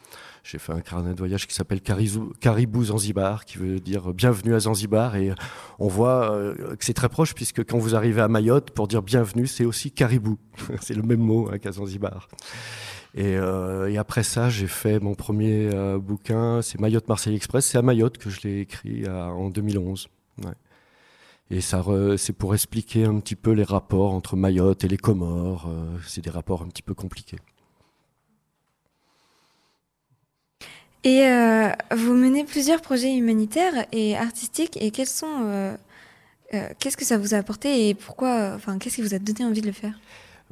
J'ai 0.44 0.58
fait 0.58 0.74
un 0.74 0.82
carnet 0.82 1.14
de 1.14 1.20
voyage 1.20 1.48
qui 1.48 1.56
s'appelle 1.56 1.80
Caribou 1.80 2.84
Zanzibar, 2.84 3.46
qui 3.46 3.58
veut 3.58 3.80
dire 3.80 4.14
bienvenue 4.14 4.54
à 4.54 4.60
Zanzibar. 4.60 5.16
Et 5.16 5.32
on 5.80 5.88
voit 5.88 6.34
euh, 6.34 6.76
que 6.76 6.84
c'est 6.84 6.94
très 6.94 7.08
proche, 7.08 7.34
puisque 7.34 7.64
quand 7.64 7.78
vous 7.78 7.96
arrivez 7.96 8.20
à 8.20 8.28
Mayotte, 8.28 8.72
pour 8.72 8.90
dire 8.90 9.02
bienvenue, 9.02 9.48
c'est 9.48 9.64
aussi 9.64 9.92
caribou. 9.92 10.38
c'est 10.82 10.96
le 10.96 11.02
même 11.02 11.22
mot 11.22 11.50
hein, 11.50 11.60
qu'à 11.60 11.72
Zanzibar. 11.72 12.28
Et, 13.16 13.38
euh, 13.38 13.90
et 13.90 13.98
après 13.98 14.24
ça, 14.24 14.50
j'ai 14.50 14.68
fait 14.68 15.00
mon 15.00 15.16
premier 15.16 15.70
euh, 15.74 15.98
bouquin, 15.98 16.62
c'est 16.62 16.78
Mayotte 16.78 17.08
Marseille 17.08 17.36
Express. 17.36 17.66
C'est 17.66 17.78
à 17.78 17.82
Mayotte 17.82 18.18
que 18.18 18.30
je 18.30 18.42
l'ai 18.42 18.60
écrit 18.62 19.08
en 19.08 19.50
2011. 19.50 20.10
Ouais. 20.44 20.52
Et 21.52 21.62
c'est 21.62 22.34
pour 22.34 22.54
expliquer 22.54 23.06
un 23.06 23.20
petit 23.22 23.36
peu 23.36 23.52
les 23.52 23.64
rapports 23.64 24.12
entre 24.12 24.36
Mayotte 24.36 24.84
et 24.84 24.90
les 24.90 24.98
Comores. 24.98 25.70
c'est 26.06 26.22
des 26.22 26.32
rapports 26.32 26.64
un 26.64 26.68
petit 26.68 26.82
peu 26.82 26.94
compliqués. 26.94 27.38
Et 31.04 31.28
euh, 31.28 31.70
vous 31.92 32.14
menez 32.14 32.46
plusieurs 32.46 32.82
projets 32.82 33.14
humanitaires 33.16 33.86
et 33.92 34.18
artistiques. 34.18 34.78
Et 34.82 34.92
quels 34.92 35.08
sont. 35.08 35.28
euh, 35.46 35.76
euh, 36.54 36.70
qu'est-ce 36.80 36.98
que 36.98 37.06
ça 37.06 37.18
vous 37.18 37.34
a 37.36 37.38
apporté 37.38 37.90
et 37.90 37.96
pourquoi. 37.96 38.54
Enfin, 38.56 38.78
qu'est-ce 38.80 38.96
qui 38.98 39.02
vous 39.02 39.14
a 39.16 39.20
donné 39.20 39.46
envie 39.46 39.62
de 39.62 39.68
le 39.68 39.74
faire? 39.74 40.00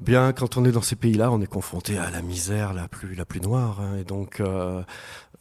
Bien, 0.01 0.33
quand 0.33 0.57
on 0.57 0.65
est 0.65 0.71
dans 0.71 0.81
ces 0.81 0.95
pays-là, 0.95 1.31
on 1.31 1.39
est 1.41 1.47
confronté 1.47 1.99
à 1.99 2.09
la 2.09 2.23
misère 2.23 2.73
la 2.73 2.87
plus, 2.87 3.13
la 3.13 3.23
plus 3.23 3.39
noire. 3.39 3.81
hein. 3.81 3.97
et 3.99 4.03
donc, 4.03 4.39
euh, 4.39 4.81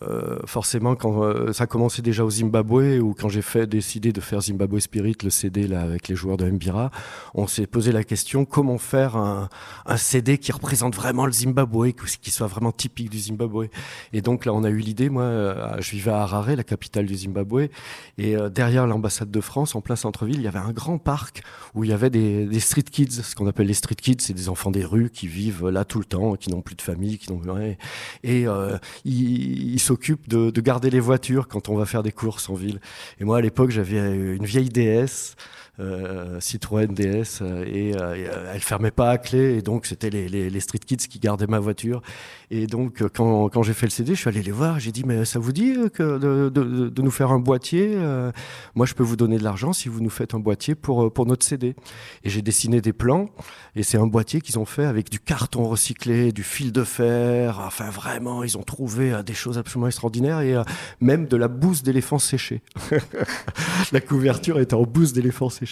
euh, 0.03 0.39
forcément, 0.45 0.97
quand 0.97 1.23
euh, 1.23 1.55
ça 1.55 1.65
a 1.65 1.67
commencé 1.67 2.03
déjà 2.03 2.27
au 2.27 2.31
Zimbabwe, 2.31 3.01
ou 3.01 3.15
quand 3.15 3.31
j'ai 3.31 3.41
fait 3.41 3.67
décidé 3.67 4.13
de 4.13 4.21
faire 4.21 4.43
Zimbabwe 4.43 4.79
Spirit, 4.81 5.17
le 5.25 5.31
CD 5.31 5.67
là 5.67 5.81
avec 5.81 6.09
les 6.09 6.15
joueurs 6.15 6.37
de 6.37 6.45
Mbira, 6.45 6.91
on 7.33 7.47
s'est 7.47 7.67
posé 7.67 7.91
la 7.91 8.05
question 8.05 8.45
comment 8.45 8.77
faire 8.77 9.17
un, 9.17 9.49
CD 9.97 10.37
qui 10.37 10.53
représente 10.53 10.95
vraiment 10.95 11.25
le 11.25 11.33
Zimbabwe, 11.33 11.93
qui 12.21 12.31
soit 12.31 12.47
vraiment 12.47 12.73
typique 12.73 13.09
du 13.09 13.19
Zimbabwe. 13.19 13.69
Et 14.13 14.21
donc 14.21 14.45
là, 14.45 14.53
on 14.53 14.63
a 14.65 14.69
eu 14.69 14.79
l'idée. 14.79 15.09
Moi, 15.09 15.81
je 15.81 15.91
vivais 15.91 16.11
à 16.11 16.23
Harare, 16.23 16.55
la 16.55 16.65
capitale 16.65 17.07
du 17.07 17.15
Zimbabwe, 17.15 17.69
et 18.19 18.37
derrière 18.51 18.87
l'ambassade 18.87 19.31
de 19.31 19.41
France, 19.41 19.75
en 19.75 19.81
plein 19.81 19.97
centre-ville, 19.97 20.37
il 20.37 20.43
y 20.43 20.49
avait 20.49 20.59
un 20.59 20.73
grand 20.73 20.99
parc 20.99 21.43
où 21.75 21.85
il 21.85 21.91
y 21.91 21.93
avait 21.95 22.11
des, 22.11 22.47
des 22.47 22.61
street 22.61 22.83
kids, 22.83 23.11
ce 23.11 23.35
qu'on 23.35 23.47
appelle 23.47 23.67
les 23.67 23.75
street 23.75 23.97
kids, 23.97 24.19
c'est 24.21 24.35
des 24.35 24.50
enfants 24.51 24.71
des 24.71 24.85
rues 24.85 25.11
qui 25.11 25.27
vivent 25.27 25.69
là 25.69 25.85
tout 25.85 25.99
le 25.99 26.05
temps, 26.05 26.35
qui 26.37 26.51
n'ont 26.51 26.63
plus 26.63 26.75
de 26.75 26.83
famille, 26.83 27.19
qui 27.19 27.33
n'ont 27.33 27.41
rien. 27.41 27.77
Et 28.23 28.47
euh, 28.47 28.77
ils, 29.05 29.81
s'occupent 29.81 30.29
de, 30.29 30.51
de 30.51 30.61
garder 30.61 30.91
les 30.91 31.01
voitures 31.01 31.49
quand 31.49 31.69
on 31.69 31.77
va 31.77 31.87
faire 31.87 32.03
des 32.03 32.13
courses 32.13 32.49
en 32.51 32.55
ville. 32.55 32.81
Et 33.19 33.25
moi, 33.25 33.39
à 33.39 33.41
l'époque, 33.41 33.71
j'avais 33.71 33.99
une 33.99 34.45
vieille 34.45 34.69
DS. 34.69 35.37
Euh, 35.81 36.39
Citroën 36.41 36.89
DS 36.89 37.41
euh, 37.41 37.65
et, 37.65 37.97
euh, 37.97 38.53
elle 38.53 38.61
fermait 38.61 38.91
pas 38.91 39.11
à 39.11 39.19
clé 39.19 39.57
et 39.57 39.63
donc 39.63 39.87
c'était 39.87 40.11
les, 40.11 40.61
street 40.61 40.81
kids 40.81 40.97
qui 41.09 41.19
gardaient 41.19 41.47
ma 41.47 41.59
voiture 41.59 42.03
et 42.51 42.67
donc 42.67 43.03
quand, 43.15 43.63
j'ai 43.63 43.73
fait 43.73 43.87
le 43.87 43.91
CD 43.91 44.15
je 44.15 44.21
suis 44.21 44.29
allé 44.29 44.43
les 44.43 44.51
voir 44.51 44.79
j'ai 44.79 44.93
dit 44.93 45.05
mais 45.07 45.25
ça 45.25 45.39
vous 45.39 45.53
dit 45.53 45.73
de, 45.73 47.01
nous 47.01 47.11
faire 47.11 47.33
un 47.33 47.39
boîtier 47.39 47.97
moi 48.75 48.85
je 48.85 48.93
peux 48.93 49.03
vous 49.03 49.17
donner 49.17 49.39
de 49.39 49.45
l'argent 49.45 49.73
si 49.73 49.89
vous 49.89 50.03
nous 50.03 50.11
faites 50.11 50.35
un 50.35 50.39
boîtier 50.39 50.75
pour, 50.75 51.11
pour 51.13 51.25
notre 51.25 51.47
CD 51.47 51.75
et 52.25 52.31
j'ai 52.31 52.43
dessiné 52.43 52.83
des 52.83 52.93
plans 52.93 53.31
et 53.75 53.83
c'est 53.83 53.99
un 53.99 54.07
boîtier 54.07 54.41
qu'ils 54.41 54.59
ont 54.59 54.65
fait 54.65 54.85
avec 54.85 55.11
du 55.11 55.21
carton 55.21 55.65
recyclé, 55.69 56.33
du 56.33 56.43
fil 56.43 56.73
de 56.73 56.83
fer. 56.83 57.61
Enfin, 57.61 57.89
vraiment, 57.89 58.43
ils 58.43 58.59
ont 58.59 58.63
trouvé 58.63 59.23
des 59.25 59.35
choses 59.35 59.59
absolument 59.59 59.87
extraordinaires 59.87 60.41
et 60.41 60.57
même 61.01 61.27
de 61.27 61.37
la 61.37 61.47
bouse 61.47 61.83
d'éléphant 61.85 62.19
séché. 62.19 62.63
la 63.93 64.01
couverture 64.01 64.59
est 64.59 64.75
en 64.75 64.83
bouse 64.83 65.13
d'éléphant 65.13 65.51
séché. 65.51 65.70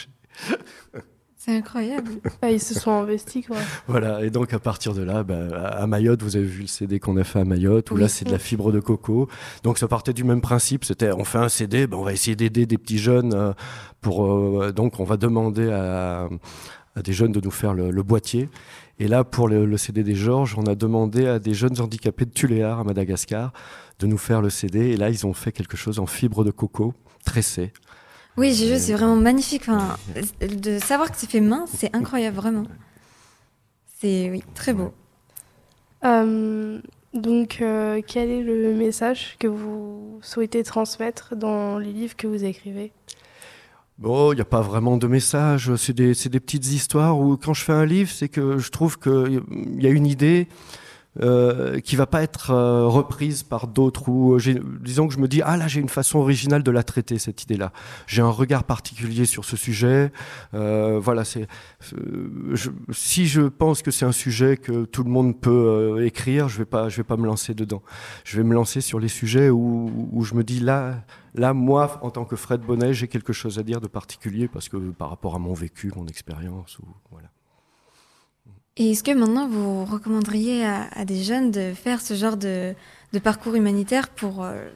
C'est 1.40 1.56
incroyable. 1.56 2.10
Ah, 2.42 2.50
Ils 2.50 2.60
se 2.60 2.74
sont 2.74 2.90
investis, 2.90 3.46
quoi. 3.46 3.56
Voilà, 3.86 4.24
et 4.24 4.28
donc 4.30 4.52
à 4.52 4.58
partir 4.58 4.92
de 4.92 5.02
là, 5.02 5.22
bah, 5.22 5.68
à 5.68 5.86
Mayotte, 5.86 6.22
vous 6.22 6.36
avez 6.36 6.44
vu 6.44 6.62
le 6.62 6.66
CD 6.66 6.98
qu'on 6.98 7.16
a 7.16 7.24
fait 7.24 7.38
à 7.38 7.44
Mayotte, 7.44 7.90
où 7.90 7.94
Oui. 7.94 8.00
là 8.00 8.08
c'est 8.08 8.24
de 8.24 8.32
la 8.32 8.38
fibre 8.40 8.72
de 8.72 8.80
coco. 8.80 9.28
Donc 9.62 9.78
ça 9.78 9.86
partait 9.88 10.12
du 10.12 10.24
même 10.24 10.40
principe, 10.40 10.84
c'était 10.84 11.12
on 11.12 11.24
fait 11.24 11.38
un 11.38 11.48
CD, 11.48 11.86
bah, 11.86 11.96
on 11.96 12.02
va 12.02 12.12
essayer 12.12 12.34
d'aider 12.36 12.66
des 12.66 12.76
petits 12.76 12.98
jeunes 12.98 13.32
euh, 13.34 13.52
pour 14.00 14.26
euh, 14.26 14.72
donc 14.72 14.98
on 15.00 15.04
va 15.04 15.16
demander 15.16 15.70
à, 15.70 16.28
à 16.96 17.02
des 17.02 17.12
jeunes 17.12 17.32
de 17.32 17.40
nous 17.40 17.52
faire 17.52 17.72
le, 17.72 17.92
le 17.92 18.02
boîtier. 18.02 18.48
Et 18.98 19.06
là 19.06 19.22
pour 19.22 19.46
le, 19.48 19.64
le 19.64 19.76
CD 19.76 20.02
des 20.02 20.16
Georges, 20.16 20.56
on 20.58 20.66
a 20.66 20.74
demandé 20.74 21.28
à 21.28 21.38
des 21.38 21.54
jeunes 21.54 21.80
handicapés 21.80 22.24
de 22.26 22.30
Tuléar 22.32 22.80
à 22.80 22.84
Madagascar 22.84 23.52
de 24.00 24.06
nous 24.08 24.18
faire 24.18 24.42
le 24.42 24.50
CD. 24.50 24.88
Et 24.88 24.96
là 24.96 25.08
ils 25.08 25.24
ont 25.24 25.32
fait 25.34 25.52
quelque 25.52 25.76
chose 25.76 26.00
en 26.00 26.06
fibre 26.06 26.42
de 26.44 26.50
coco 26.50 26.94
tressé. 27.24 27.72
Oui, 28.38 28.54
c'est 28.54 28.92
vraiment 28.92 29.16
magnifique. 29.16 29.62
Enfin, 29.68 29.96
de 30.40 30.78
savoir 30.78 31.10
que 31.10 31.18
c'est 31.18 31.28
fait 31.28 31.40
main, 31.40 31.64
c'est 31.66 31.94
incroyable, 31.96 32.36
vraiment. 32.36 32.64
C'est 34.00 34.30
oui, 34.30 34.44
très 34.54 34.72
beau. 34.72 34.92
Euh, 36.04 36.80
donc, 37.14 37.58
euh, 37.60 38.00
quel 38.06 38.30
est 38.30 38.42
le 38.42 38.74
message 38.74 39.34
que 39.40 39.48
vous 39.48 40.20
souhaitez 40.22 40.62
transmettre 40.62 41.34
dans 41.34 41.78
les 41.78 41.92
livres 41.92 42.14
que 42.14 42.28
vous 42.28 42.44
écrivez? 42.44 42.92
Bon, 43.98 44.32
il 44.32 44.36
n'y 44.36 44.40
a 44.40 44.44
pas 44.44 44.60
vraiment 44.60 44.96
de 44.96 45.08
message, 45.08 45.74
c'est 45.74 45.92
des, 45.92 46.14
c'est 46.14 46.28
des 46.28 46.38
petites 46.38 46.68
histoires 46.68 47.18
où 47.18 47.36
quand 47.36 47.54
je 47.54 47.64
fais 47.64 47.72
un 47.72 47.84
livre, 47.84 48.12
c'est 48.12 48.28
que 48.28 48.58
je 48.58 48.70
trouve 48.70 48.96
qu'il 49.00 49.42
y 49.80 49.86
a 49.88 49.90
une 49.90 50.06
idée 50.06 50.46
euh, 51.20 51.80
qui 51.80 51.96
va 51.96 52.06
pas 52.06 52.22
être 52.22 52.50
euh, 52.50 52.86
reprise 52.86 53.42
par 53.42 53.66
d'autres 53.66 54.08
ou 54.08 54.38
j'ai- 54.38 54.60
disons 54.80 55.08
que 55.08 55.14
je 55.14 55.18
me 55.18 55.28
dis 55.28 55.42
ah 55.42 55.56
là 55.56 55.68
j'ai 55.68 55.80
une 55.80 55.88
façon 55.88 56.18
originale 56.18 56.62
de 56.62 56.70
la 56.70 56.82
traiter 56.82 57.18
cette 57.18 57.42
idée-là. 57.42 57.72
J'ai 58.06 58.22
un 58.22 58.30
regard 58.30 58.64
particulier 58.64 59.24
sur 59.24 59.44
ce 59.44 59.56
sujet. 59.56 60.12
Euh, 60.54 60.98
voilà, 61.02 61.24
c'est 61.24 61.46
euh, 61.94 62.54
si 62.92 63.26
je 63.26 63.42
pense 63.42 63.82
que 63.82 63.90
c'est 63.90 64.04
un 64.06 64.12
sujet 64.12 64.56
que 64.56 64.84
tout 64.84 65.02
le 65.04 65.10
monde 65.10 65.40
peut 65.40 65.50
euh, 65.50 66.06
écrire, 66.06 66.48
je 66.48 66.58
vais 66.58 66.64
pas 66.64 66.88
je 66.88 66.96
vais 66.98 67.04
pas 67.04 67.16
me 67.16 67.26
lancer 67.26 67.54
dedans. 67.54 67.82
Je 68.24 68.36
vais 68.36 68.44
me 68.44 68.54
lancer 68.54 68.80
sur 68.80 69.00
les 69.00 69.08
sujets 69.08 69.50
où, 69.50 70.08
où 70.12 70.24
je 70.24 70.34
me 70.34 70.44
dis 70.44 70.60
là 70.60 71.04
Là, 71.34 71.52
moi, 71.52 71.98
en 72.02 72.10
tant 72.10 72.24
que 72.24 72.34
Fred 72.34 72.62
Bonnet, 72.62 72.94
j'ai 72.94 73.06
quelque 73.06 73.32
chose 73.32 73.58
à 73.60 73.62
dire 73.62 73.80
de 73.80 73.86
particulier 73.86 74.48
parce 74.48 74.68
que 74.68 74.76
par 74.76 75.10
rapport 75.10 75.36
à 75.36 75.38
mon 75.38 75.52
vécu, 75.52 75.92
mon 75.94 76.06
expérience, 76.06 76.78
ou 76.80 76.84
voilà. 77.12 77.28
Et 78.80 78.92
est-ce 78.92 79.02
que 79.02 79.10
maintenant 79.10 79.48
vous 79.48 79.84
recommanderiez 79.84 80.64
à, 80.64 81.04
des 81.04 81.22
jeunes 81.22 81.50
de 81.50 81.74
faire 81.74 82.00
ce 82.00 82.14
genre 82.14 82.36
de, 82.36 82.74
de 83.12 83.18
parcours 83.18 83.56
humanitaire 83.56 84.08
pour, 84.08 84.44
euh, 84.44 84.68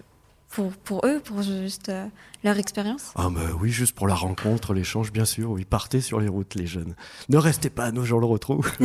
pour 0.85 1.07
eux, 1.07 1.21
pour 1.21 1.43
juste 1.43 1.89
euh, 1.89 2.07
leur 2.45 2.59
expérience? 2.59 3.13
Ah 3.15 3.29
bah 3.31 3.41
oui, 3.61 3.71
juste 3.71 3.95
pour 3.95 4.09
la 4.09 4.15
rencontre, 4.15 4.75
l'échange, 4.75 5.13
bien 5.13 5.25
sûr. 5.25 5.51
Oui, 5.51 5.65
partez 5.65 6.01
sur 6.01 6.21
les 6.21 6.29
routes, 6.29 6.55
les 6.55 6.67
jeunes. 6.67 6.95
Ne 7.29 7.39
restez 7.39 7.71
pas 7.71 7.93
nos 7.93 8.05
gens 8.05 8.19
le 8.19 8.27
retrouvent. 8.27 8.73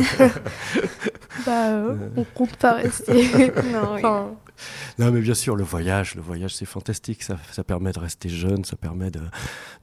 Bah, 1.46 1.68
euh, 1.68 2.08
on 2.16 2.24
compte 2.24 2.56
pas 2.56 2.72
rester. 2.72 3.12
Non, 3.72 3.94
oui. 3.94 3.98
Enfin, 3.98 4.30
non, 4.98 5.12
mais 5.12 5.20
bien 5.20 5.34
sûr, 5.34 5.56
le 5.56 5.62
voyage, 5.62 6.14
le 6.14 6.22
voyage, 6.22 6.54
c'est 6.54 6.64
fantastique. 6.64 7.22
Ça, 7.22 7.36
ça, 7.52 7.62
permet 7.64 7.92
de 7.92 7.98
rester 7.98 8.28
jeune, 8.28 8.64
ça 8.64 8.76
permet 8.76 9.10
de. 9.10 9.20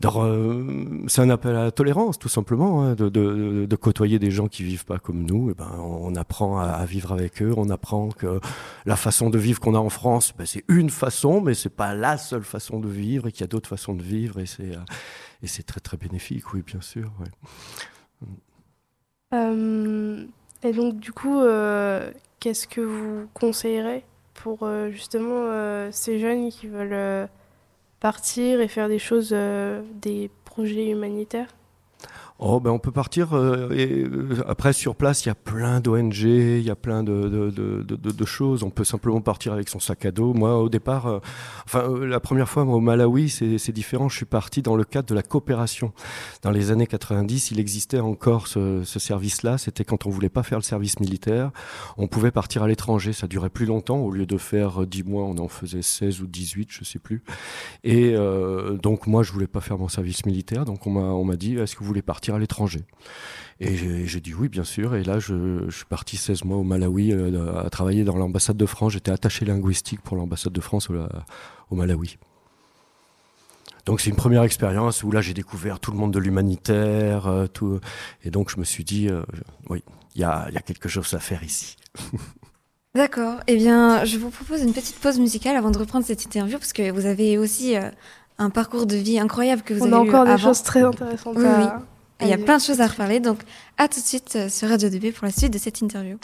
de 0.02 1.08
c'est 1.08 1.22
un 1.22 1.30
appel 1.30 1.56
à 1.56 1.64
la 1.66 1.72
tolérance, 1.72 2.20
tout 2.20 2.30
simplement, 2.30 2.84
hein, 2.84 2.96
de, 2.96 3.10
de, 3.10 3.66
de, 3.66 3.76
côtoyer 3.76 4.20
des 4.20 4.32
gens 4.32 4.48
qui 4.48 4.64
vivent 4.64 4.86
pas 4.86 5.00
comme 5.00 5.24
nous. 5.24 5.52
Et 5.52 5.54
ben, 5.54 5.72
on 5.80 6.16
apprend 6.16 6.60
à, 6.60 6.66
à, 6.66 6.86
vivre 6.86 7.14
avec 7.14 7.42
eux. 7.42 7.54
On 7.56 7.70
apprend 7.70 8.10
que 8.10 8.40
la 8.86 8.96
façon 8.96 9.30
de 9.30 9.38
vivre 9.38 9.60
qu'on 9.60 9.76
a 9.76 9.80
en 9.80 9.90
France, 9.90 10.34
ben, 10.38 10.46
c'est 10.46 10.64
une 10.68 10.90
façon, 10.90 11.42
mais 11.42 11.54
c'est 11.54 11.70
pas 11.70 11.94
la 11.94 12.18
seule 12.18 12.44
façon 12.44 12.80
de 12.80 12.90
vivre, 12.90 13.28
et 13.28 13.32
qu'il 13.32 13.42
y 13.42 13.46
a 13.46 13.48
d'autres 13.48 13.65
façons 13.66 13.94
de 13.94 14.04
vivre, 14.04 14.40
et 14.40 14.46
c'est 14.46 14.78
et 15.44 15.48
c'est 15.48 15.64
très 15.64 15.80
très 15.80 15.98
bénéfique, 15.98 16.54
oui, 16.54 16.62
bien 16.62 16.82
sûr. 16.82 17.12
Euh, 19.34 20.26
et 20.64 20.72
donc, 20.72 21.00
du 21.00 21.12
coup, 21.12 21.40
euh, 21.40 22.12
qu'est-ce 22.40 22.68
que 22.68 22.82
vous 22.82 23.28
conseillerez 23.34 24.06
pour 24.34 24.64
euh, 24.64 24.90
justement 24.92 25.50
euh, 25.50 25.90
ces 25.92 26.20
jeunes 26.20 26.50
qui 26.50 26.68
veulent 26.68 26.94
euh, 26.94 27.28
partir 28.00 28.62
et 28.62 28.68
faire 28.68 28.88
des 28.88 29.00
choses, 29.00 29.32
euh, 29.34 29.82
des 30.02 30.30
projets 30.46 30.90
humanitaires? 30.90 31.50
Oh, 32.38 32.60
ben 32.60 32.70
on 32.70 32.80
peut 32.80 32.92
partir. 32.92 33.34
Euh, 33.34 33.70
et, 33.72 34.04
euh, 34.04 34.44
après, 34.46 34.74
sur 34.74 34.96
place, 34.96 35.24
il 35.24 35.30
y 35.30 35.32
a 35.32 35.36
plein 35.36 35.80
d'ONG, 35.80 36.18
il 36.18 36.64
y 36.64 36.70
a 36.70 36.76
plein 36.76 37.02
de, 37.02 38.26
choses. 38.26 38.64
On 38.64 38.70
peut 38.70 38.84
simplement 38.84 39.22
partir 39.22 39.54
avec 39.54 39.70
son 39.70 39.80
sac 39.80 40.04
à 40.06 40.12
dos. 40.12 40.34
Moi, 40.34 40.60
au 40.60 40.68
départ, 40.68 41.08
euh, 41.08 41.20
enfin, 41.66 41.88
la 42.06 42.20
première 42.20 42.50
fois, 42.50 42.66
moi, 42.66 42.76
au 42.76 42.82
Malawi, 42.82 43.30
c'est 43.30 43.72
différent. 43.72 44.10
Je 44.10 44.18
suis 44.18 44.26
parti 44.26 44.62
dans 44.62 44.76
le 44.76 44.84
cadre 44.84 45.08
de 45.08 45.16
la 45.16 45.24
coopération. 45.24 45.94
Dans 46.42 46.52
les 46.52 46.72
années 46.72 46.88
90, 46.88 47.52
il 47.52 47.60
existait 47.60 48.02
encore 48.02 48.48
ce, 48.48 48.84
ce 48.84 49.00
service-là. 49.00 49.58
C'était 49.58 49.86
quand 49.86 50.06
on 50.06 50.10
voulait 50.10 50.28
pas 50.28 50.44
faire 50.44 50.58
le 50.58 50.64
service 50.64 51.00
militaire. 51.00 51.52
On 51.98 52.08
pouvait 52.08 52.32
partir 52.32 52.64
à 52.64 52.68
l'étranger. 52.68 53.14
Ça 53.14 53.28
durait 53.28 53.50
plus 53.50 53.66
longtemps. 53.66 54.00
Au 54.00 54.12
lieu 54.12 54.26
de 54.26 54.38
faire 54.38 54.86
10 54.86 55.04
mois, 55.04 55.24
on 55.24 55.38
en 55.38 55.48
faisait 55.48 55.82
16 55.82 56.20
ou 56.20 56.28
18, 56.28 56.68
je 56.70 56.84
sais 56.84 57.00
plus. 57.00 57.24
Et 57.86 58.14
donc, 58.82 59.08
moi, 59.08 59.24
je 59.24 59.32
voulais 59.32 59.48
pas 59.48 59.62
faire 59.62 59.78
mon 59.78 59.88
service 59.88 60.26
militaire. 60.26 60.66
Donc, 60.66 60.86
on 60.86 61.24
m'a 61.24 61.36
dit, 61.38 61.56
est-ce 61.56 61.76
que 61.76 61.80
vous 61.80 61.88
voulez 61.88 62.02
partir 62.02 62.25
à 62.34 62.40
l'étranger. 62.40 62.82
Et 63.60 64.06
j'ai 64.08 64.20
dit 64.20 64.34
oui, 64.34 64.50
bien 64.50 64.64
sûr. 64.64 64.96
Et 64.96 65.04
là, 65.04 65.20
je, 65.20 65.66
je, 65.70 65.76
suis 65.76 65.86
parti 65.86 66.18
16 66.18 66.44
mois 66.44 66.58
au 66.58 66.64
Malawi 66.64 67.14
euh, 67.14 67.64
à 67.64 67.70
travailler 67.70 68.04
dans 68.04 68.18
l'ambassade 68.18 68.58
de 68.58 68.66
France. 68.66 68.94
J'étais 68.94 69.12
attaché 69.12 69.46
linguistique 69.46 70.02
pour 70.02 70.18
l'ambassade 70.18 70.52
de 70.54 70.62
France 70.62 70.90
au, 70.90 70.96
au 71.70 71.76
Malawi. 71.76 72.18
Donc 73.86 74.02
c'est 74.02 74.10
une 74.10 74.16
première 74.16 74.44
expérience 74.44 75.04
où 75.04 75.12
là 75.12 75.22
j'ai 75.22 75.34
découvert 75.34 75.80
tout 75.80 75.92
le 75.92 75.98
monde 75.98 76.12
de 76.12 76.20
l'humanitaire, 76.20 77.28
euh, 77.28 77.46
tout, 77.46 77.80
et 78.24 78.32
donc 78.32 78.50
je 78.50 78.60
me 78.60 78.66
suis 78.66 78.84
dit 78.84 79.10
euh, 79.10 79.22
oui, 79.70 79.84
il 80.16 80.22
y 80.22 80.24
a, 80.24 80.50
y 80.52 80.58
a, 80.58 80.62
quelque 80.62 80.90
chose 80.90 81.14
à 81.14 81.20
faire 81.20 81.44
ici. 81.44 81.76
D'accord. 82.96 83.40
Eh 83.48 83.58
bien, 83.58 84.06
je 84.06 84.18
vous 84.18 84.30
propose 84.30 84.62
une 84.62 84.74
petite 84.74 84.96
pause 85.00 85.20
musicale 85.20 85.56
avant 85.58 85.70
de 85.70 85.78
reprendre 85.78 86.06
cette 86.06 86.24
interview 86.24 86.58
parce 86.58 86.74
que 86.74 86.90
vous 86.92 87.06
avez 87.06 87.38
aussi 87.38 87.76
euh, 87.76 87.90
un 88.38 88.50
parcours 88.50 88.86
de 88.86 88.96
vie 88.96 89.20
incroyable 89.20 89.62
que 89.62 89.74
vous 89.74 89.84
On 89.84 89.88
avez 89.88 89.96
a 89.96 90.00
encore 90.00 90.24
eu 90.24 90.28
des 90.28 90.32
avant. 90.32 90.44
choses 90.44 90.64
très 90.64 90.82
intéressantes 90.82 91.36
Oui, 91.38 91.46
à, 91.46 91.60
oui. 91.60 91.84
Il 92.22 92.28
y 92.28 92.34
a 92.34 92.38
plein 92.38 92.58
de 92.58 92.62
choses 92.62 92.82
à 92.82 92.88
reparler, 92.88 93.20
donc 93.20 93.40
à 93.78 93.88
tout 93.88 94.00
de 94.00 94.06
suite 94.06 94.36
euh, 94.36 94.50
sur 94.50 94.70
Radio 94.70 94.90
2B 94.90 95.14
pour 95.14 95.26
la 95.26 95.32
suite 95.32 95.52
de 95.52 95.58
cette 95.58 95.82
interview. 95.82 96.18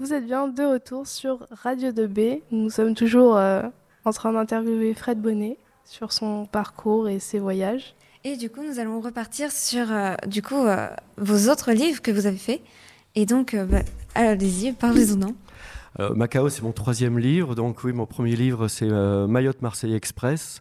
Vous 0.00 0.12
êtes 0.12 0.26
bien 0.26 0.48
de 0.48 0.62
retour 0.62 1.06
sur 1.06 1.46
Radio 1.50 1.90
2B. 1.90 2.42
Nous 2.50 2.70
sommes 2.70 2.94
toujours 2.94 3.36
euh, 3.36 3.62
en 4.04 4.12
train 4.12 4.32
d'interviewer 4.32 4.94
Fred 4.94 5.20
Bonnet 5.20 5.56
sur 5.84 6.12
son 6.12 6.46
parcours 6.46 7.08
et 7.08 7.18
ses 7.18 7.38
voyages. 7.38 7.94
Et 8.24 8.36
du 8.36 8.50
coup, 8.50 8.62
nous 8.62 8.78
allons 8.78 9.00
repartir 9.00 9.52
sur 9.52 9.90
euh, 9.92 10.14
du 10.26 10.42
coup 10.42 10.66
euh, 10.66 10.88
vos 11.16 11.50
autres 11.50 11.72
livres 11.72 12.02
que 12.02 12.10
vous 12.10 12.26
avez 12.26 12.36
faits. 12.36 12.60
Et 13.14 13.26
donc, 13.26 13.54
euh, 13.54 13.64
bah, 13.64 13.82
allez-y, 14.14 14.72
parlez-en. 14.72 15.34
Euh, 16.00 16.14
Macao, 16.14 16.48
c'est 16.48 16.62
mon 16.62 16.72
troisième 16.72 17.18
livre. 17.18 17.54
Donc 17.54 17.82
oui, 17.84 17.92
mon 17.92 18.06
premier 18.06 18.36
livre, 18.36 18.68
c'est 18.68 18.88
euh, 18.88 19.26
Mayotte 19.26 19.62
Marseille 19.62 19.94
Express. 19.94 20.60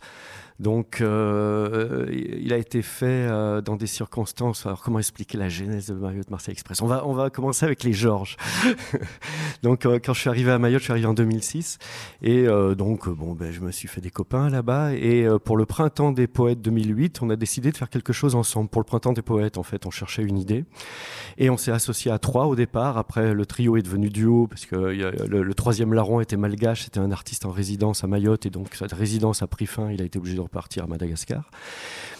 Donc, 0.59 1.01
euh, 1.01 2.07
il 2.11 2.51
a 2.51 2.57
été 2.57 2.81
fait 2.81 3.05
euh, 3.05 3.61
dans 3.61 3.75
des 3.75 3.85
circonstances. 3.85 4.65
Alors, 4.65 4.81
comment 4.81 4.97
expliquer 4.97 5.37
la 5.37 5.49
genèse 5.49 5.87
de 5.87 5.93
Mayotte 5.93 6.31
Marseille 6.31 6.53
Express? 6.53 6.81
On 6.81 6.87
va, 6.87 7.05
on 7.05 7.13
va 7.13 7.29
commencer 7.29 7.65
avec 7.65 7.83
les 7.83 7.93
Georges. 7.93 8.37
donc, 9.63 9.85
euh, 9.85 9.99
quand 10.03 10.13
je 10.13 10.21
suis 10.21 10.29
arrivé 10.29 10.51
à 10.51 10.57
Mayotte, 10.57 10.79
je 10.79 10.85
suis 10.85 10.91
arrivé 10.91 11.05
en 11.05 11.13
2006, 11.13 11.77
et 12.23 12.47
donc, 12.75 13.07
bon, 13.09 13.33
ben, 13.33 13.51
je 13.51 13.61
me 13.61 13.71
suis 13.71 13.87
fait 13.87 14.01
des 14.01 14.09
copains 14.09 14.49
là-bas. 14.49 14.93
Et 14.93 15.27
pour 15.43 15.57
le 15.57 15.65
printemps 15.65 16.11
des 16.11 16.27
poètes 16.27 16.61
2008, 16.61 17.19
on 17.21 17.29
a 17.29 17.35
décidé 17.35 17.71
de 17.71 17.77
faire 17.77 17.89
quelque 17.89 18.13
chose 18.13 18.35
ensemble. 18.35 18.69
Pour 18.69 18.81
le 18.81 18.85
printemps 18.85 19.13
des 19.13 19.21
poètes, 19.21 19.57
en 19.57 19.63
fait, 19.63 19.85
on 19.85 19.91
cherchait 19.91 20.23
une 20.23 20.37
idée, 20.37 20.65
et 21.37 21.49
on 21.49 21.57
s'est 21.57 21.71
associé 21.71 22.11
à 22.11 22.19
trois 22.19 22.47
au 22.47 22.55
départ. 22.55 22.97
Après, 22.97 23.33
le 23.33 23.45
trio 23.45 23.77
est 23.77 23.81
devenu 23.81 24.09
duo 24.09 24.47
parce 24.47 24.65
que 24.65 24.75
le, 24.75 25.53
troisième 25.53 25.93
larron 25.93 26.19
était 26.19 26.37
malgache, 26.37 26.83
c'était 26.83 26.99
un 26.99 27.11
artiste 27.11 27.45
en 27.45 27.51
résidence 27.51 28.03
à 28.03 28.07
Mayotte, 28.07 28.45
et 28.45 28.49
donc 28.49 28.73
cette 28.73 28.93
résidence 28.93 29.41
a 29.41 29.47
pris 29.47 29.65
fin. 29.65 29.91
Il 29.91 30.01
a 30.01 30.05
été 30.05 30.17
obligé 30.17 30.35
de 30.35 30.46
repartir 30.47 30.83
à 30.83 30.87
Madagascar. 30.87 31.49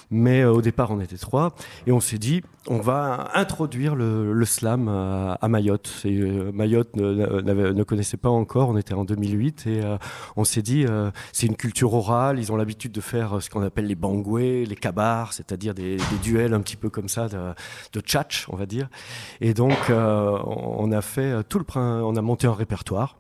Mais 0.10 0.42
euh, 0.42 0.54
au 0.54 0.62
départ, 0.62 0.92
on 0.92 1.02
était 1.02 1.18
trois 1.18 1.54
et 1.86 1.92
on 1.92 2.00
s'est 2.00 2.18
dit, 2.18 2.42
on 2.68 2.80
va 2.80 3.30
introduire 3.34 3.96
le, 3.96 4.46
slam 4.46 4.88
à, 4.88 5.34
à 5.34 5.48
Mayotte. 5.48 5.92
Euh, 6.06 6.52
Mayotte 6.54 6.96
ne, 6.96 7.84
connaissait 7.84 8.18
pas 8.18 8.30
encore, 8.30 8.70
on 8.70 8.78
était 8.78 8.94
en 8.94 9.04
2008 9.04 9.68
et 9.68 9.84
euh, 9.84 9.98
on 10.36 10.44
s'est 10.44 10.62
dit, 10.62 10.86
euh, 10.88 11.12
c'est 11.34 11.48
une 11.48 11.56
culture 11.56 11.94
orale, 11.94 12.40
ils 12.40 12.52
ont 12.52 12.56
l'habitude 12.56 12.92
de 12.92 13.02
faire 13.02 13.42
ce 13.42 13.50
qu'on 13.50 13.64
appelle 13.64 13.88
les 13.88 13.96
bangoués, 13.96 14.66
les 14.66 14.76
kabars, 14.76 15.34
c'est-à-dire 15.34 15.74
des, 15.74 15.98
duels 16.24 16.54
un 16.54 16.62
petit 16.62 16.78
peu 16.78 16.90
comme 16.90 17.10
ça 17.10 17.28
de, 17.28 17.54
de 17.94 18.00
tchatch, 18.00 18.48
on 18.50 18.56
va 18.56 18.66
dire. 18.66 18.90
Et 19.42 19.54
donc, 19.54 19.78
euh, 19.90 20.38
on 20.46 20.92
a 20.92 21.02
fait 21.02 21.44
tout 21.50 21.60
le 21.60 21.66
on 21.78 22.16
a 22.16 22.22
monté 22.22 22.48
un 22.48 22.54
répertoire. 22.54 23.18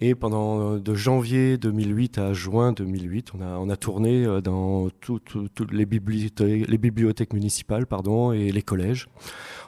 Et 0.00 0.14
pendant 0.14 0.76
de 0.76 0.94
janvier 0.94 1.58
2008 1.58 2.18
à 2.18 2.32
juin 2.32 2.72
2008, 2.72 3.32
on 3.34 3.40
a, 3.40 3.58
on 3.58 3.68
a 3.68 3.76
tourné 3.76 4.24
dans 4.42 4.90
toutes 5.00 5.24
tout, 5.24 5.48
tout 5.48 5.66
les, 5.72 5.86
bibliothèques, 5.86 6.68
les 6.68 6.78
bibliothèques 6.78 7.32
municipales 7.32 7.86
pardon, 7.86 8.30
et 8.30 8.52
les 8.52 8.62
collèges. 8.62 9.08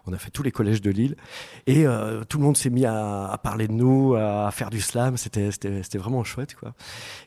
On 0.06 0.12
a 0.12 0.18
fait 0.18 0.30
tous 0.30 0.42
les 0.42 0.50
collèges 0.50 0.80
de 0.80 0.90
Lille. 0.90 1.16
Et 1.66 1.87
euh, 1.87 2.25
tout 2.25 2.38
le 2.38 2.44
monde 2.44 2.56
s'est 2.56 2.70
mis 2.70 2.87
à, 2.87 3.26
à, 3.26 3.38
parler 3.38 3.68
de 3.68 3.72
nous, 3.72 4.14
à 4.14 4.50
faire 4.50 4.70
du 4.70 4.80
slam. 4.80 5.16
C'était 5.16 5.50
vraiment 5.99 6.25
chouette. 6.25 6.54
Quoi. 6.54 6.75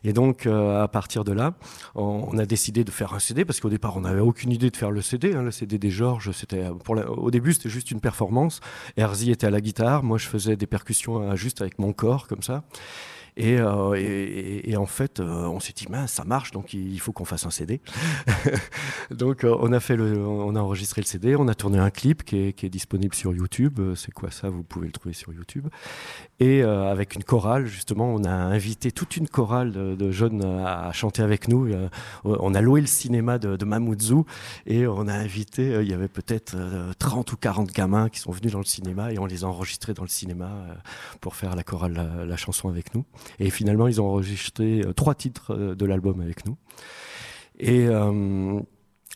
Et 0.02 0.12
donc, 0.12 0.46
euh, 0.46 0.82
à 0.82 0.88
partir 0.88 1.24
de 1.24 1.32
là, 1.32 1.54
on, 1.94 2.28
on, 2.30 2.38
a 2.38 2.46
décidé 2.46 2.84
de 2.84 2.90
faire 2.90 3.14
un 3.14 3.18
CD 3.18 3.44
parce 3.44 3.60
qu'au 3.60 3.70
départ, 3.70 3.96
on 3.96 4.00
n'avait 4.00 4.20
aucune 4.20 4.50
idée 4.50 4.70
de 4.70 4.76
faire 4.76 4.90
le 4.90 5.02
CD. 5.02 5.34
Hein, 5.34 5.42
le 5.42 5.50
CD 5.50 5.78
des 5.78 5.90
Georges, 5.90 6.32
c'était 6.32 6.68
au 7.08 7.30
début, 7.30 7.52
c'était 7.52 7.68
juste 7.68 7.90
une 7.90 8.00
performance. 8.00 8.60
Herzi 8.96 9.30
était 9.30 9.46
à 9.46 9.50
la 9.50 9.60
guitare. 9.60 10.02
Moi, 10.02 10.18
je 10.18 10.26
faisais 10.26 10.56
des 10.56 10.66
percussions 10.66 11.34
juste 11.36 11.60
avec 11.60 11.78
mon 11.78 11.92
corps, 11.92 12.26
comme 12.26 12.42
ça. 12.42 12.64
Et, 13.36 13.58
euh, 13.58 13.94
et, 13.96 14.76
en 14.76 14.86
fait, 14.86 15.18
euh, 15.18 15.46
on 15.46 15.58
s'est 15.58 15.72
dit, 15.72 15.86
mince, 15.90 16.12
ça 16.12 16.24
marche, 16.24 16.52
donc 16.52 16.72
il 16.72 17.00
faut 17.00 17.12
qu'on 17.12 17.24
fasse 17.24 17.46
un 17.46 17.50
CD. 17.50 17.80
donc 19.10 19.42
euh, 19.42 19.56
on 19.58 19.72
a 20.54 20.60
enregistré 20.60 21.00
le 21.00 21.06
CD, 21.06 21.34
on 21.34 21.48
a 21.48 21.54
tourné 21.54 21.78
un 21.78 21.90
clip 21.90 22.22
qui 22.22 22.36
est, 22.36 22.64
disponible 22.68 23.14
sur 23.14 23.34
YouTube. 23.34 23.80
C'est 23.96 24.12
quoi 24.12 24.30
ça? 24.30 24.50
Vous 24.50 24.62
pouvez 24.62 24.86
le 24.86 24.92
trouver 24.92 25.14
sur 25.14 25.32
YouTube. 25.32 25.66
Et 26.40 26.62
avec 26.62 27.14
une 27.14 27.24
chorale, 27.24 27.66
justement, 27.66 28.12
on 28.12 28.24
a 28.24 28.30
invité 28.30 28.90
toute 28.90 29.16
une 29.16 29.28
chorale 29.28 29.72
de, 29.72 30.10
jeunes 30.10 30.44
à, 30.44 30.92
chanter 30.92 31.22
avec 31.22 31.48
nous. 31.48 31.70
On 32.24 32.54
a 32.54 32.60
loué 32.60 32.80
le 32.80 32.86
cinéma 32.86 33.38
de, 33.38 33.56
de 33.56 33.64
Mamoudzou 33.64 34.24
et 34.66 34.86
on 34.86 35.06
a 35.08 35.14
invité, 35.14 35.78
il 35.82 35.88
y 35.88 35.92
avait 35.92 36.08
peut-être 36.08 36.56
30 36.98 37.32
ou 37.32 37.36
40 37.36 37.72
gamins 37.72 38.08
qui 38.08 38.20
sont 38.20 38.32
venus 38.32 38.52
dans 38.52 38.58
le 38.58 38.64
cinéma 38.64 39.12
et 39.12 39.18
on 39.18 39.26
les 39.26 39.44
a 39.44 39.46
enregistrés 39.46 39.94
dans 39.94 40.02
le 40.02 40.08
cinéma 40.08 40.50
pour 41.20 41.36
faire 41.36 41.54
la 41.54 41.62
chorale, 41.62 42.24
la 42.26 42.36
chanson 42.36 42.68
avec 42.68 42.94
nous. 42.94 43.04
Et 43.38 43.50
finalement, 43.50 43.88
ils 43.88 44.00
ont 44.00 44.06
enregistré 44.06 44.80
euh, 44.80 44.92
trois 44.92 45.14
titres 45.14 45.54
euh, 45.54 45.74
de 45.74 45.86
l'album 45.86 46.20
avec 46.20 46.46
nous. 46.46 46.56
Et 47.58 47.86
euh, 47.86 48.60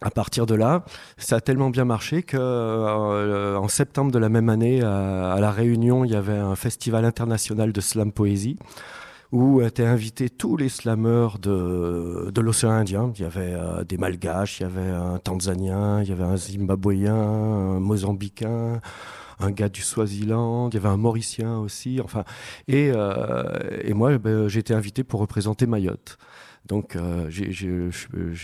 à 0.00 0.10
partir 0.10 0.46
de 0.46 0.54
là, 0.54 0.84
ça 1.16 1.36
a 1.36 1.40
tellement 1.40 1.70
bien 1.70 1.84
marché 1.84 2.22
que 2.22 2.36
euh, 2.38 3.56
en 3.56 3.68
septembre 3.68 4.12
de 4.12 4.18
la 4.18 4.28
même 4.28 4.48
année, 4.48 4.82
à, 4.82 5.38
La 5.40 5.50
Réunion, 5.50 6.04
il 6.04 6.12
y 6.12 6.16
avait 6.16 6.36
un 6.36 6.54
festival 6.54 7.04
international 7.04 7.72
de 7.72 7.80
slam 7.80 8.12
poésie 8.12 8.56
où 9.30 9.60
étaient 9.60 9.84
invités 9.84 10.30
tous 10.30 10.56
les 10.56 10.70
slameurs 10.70 11.38
de, 11.38 12.40
l'océan 12.40 12.70
Indien. 12.70 13.12
Il 13.16 13.22
y 13.22 13.24
avait 13.26 13.54
des 13.86 13.98
Malgaches, 13.98 14.60
il 14.60 14.62
y 14.62 14.66
avait 14.66 14.88
un 14.88 15.18
Tanzanien, 15.18 16.02
il 16.02 16.08
y 16.08 16.12
avait 16.12 16.24
un 16.24 16.38
Zimbabwéen, 16.38 17.14
un 17.14 17.80
Mozambicain 17.80 18.80
un 19.40 19.50
gars 19.50 19.68
du 19.68 19.82
Swaziland, 19.82 20.68
il 20.70 20.74
y 20.74 20.78
avait 20.78 20.88
un 20.88 20.96
Mauricien 20.96 21.58
aussi, 21.58 22.00
enfin, 22.02 22.24
et, 22.66 22.90
euh, 22.94 23.44
et 23.82 23.94
moi, 23.94 24.16
ben, 24.18 24.48
j'ai 24.48 24.60
été 24.60 24.74
invité 24.74 25.04
pour 25.04 25.20
représenter 25.20 25.66
Mayotte. 25.66 26.18
Donc 26.66 26.96
euh, 26.96 27.30
j'ai- 27.30 27.50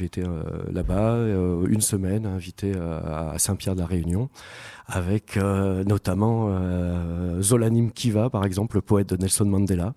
été 0.05 0.23
euh, 0.23 0.43
là-bas 0.73 1.13
euh, 1.17 1.67
une 1.69 1.83
semaine, 1.83 2.25
invité 2.25 2.73
à 2.75 3.35
Saint-Pierre 3.39 3.75
de 3.75 3.81
la 3.81 3.87
Réunion, 3.87 4.31
avec 4.87 5.37
notamment 5.37 6.51
Zolanim 7.41 7.91
Kiva, 7.91 8.31
par 8.31 8.45
exemple, 8.45 8.77
le 8.77 8.83
poète 8.83 9.11
de 9.11 9.17
Nelson 9.17 9.45
Mandela, 9.45 9.95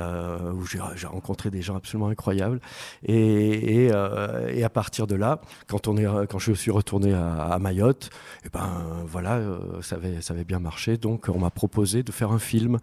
euh, 0.00 0.52
où 0.52 0.64
j'ai 0.64 1.06
rencontré 1.06 1.50
des 1.50 1.60
gens 1.60 1.76
absolument 1.76 2.08
incroyables. 2.08 2.60
Et, 3.04 3.90
euh, 3.92 4.64
à 4.64 4.68
partir 4.70 5.06
de 5.06 5.14
là, 5.14 5.40
quand, 5.66 6.38
je 6.38 6.52
suis 6.52 6.70
retourné 6.70 7.12
à, 7.12 7.58
Mayotte, 7.60 8.10
et 8.44 8.48
ben 8.48 9.04
voilà, 9.06 9.36
euh, 9.36 9.82
ça, 9.82 9.96
avait, 9.96 10.44
bien 10.44 10.60
marché. 10.60 10.96
Donc 10.96 11.28
on 11.28 11.38
m'a 11.38 11.50
proposé 11.50 12.02
de 12.02 12.12
faire 12.12 12.32
un 12.32 12.38
film. 12.38 12.78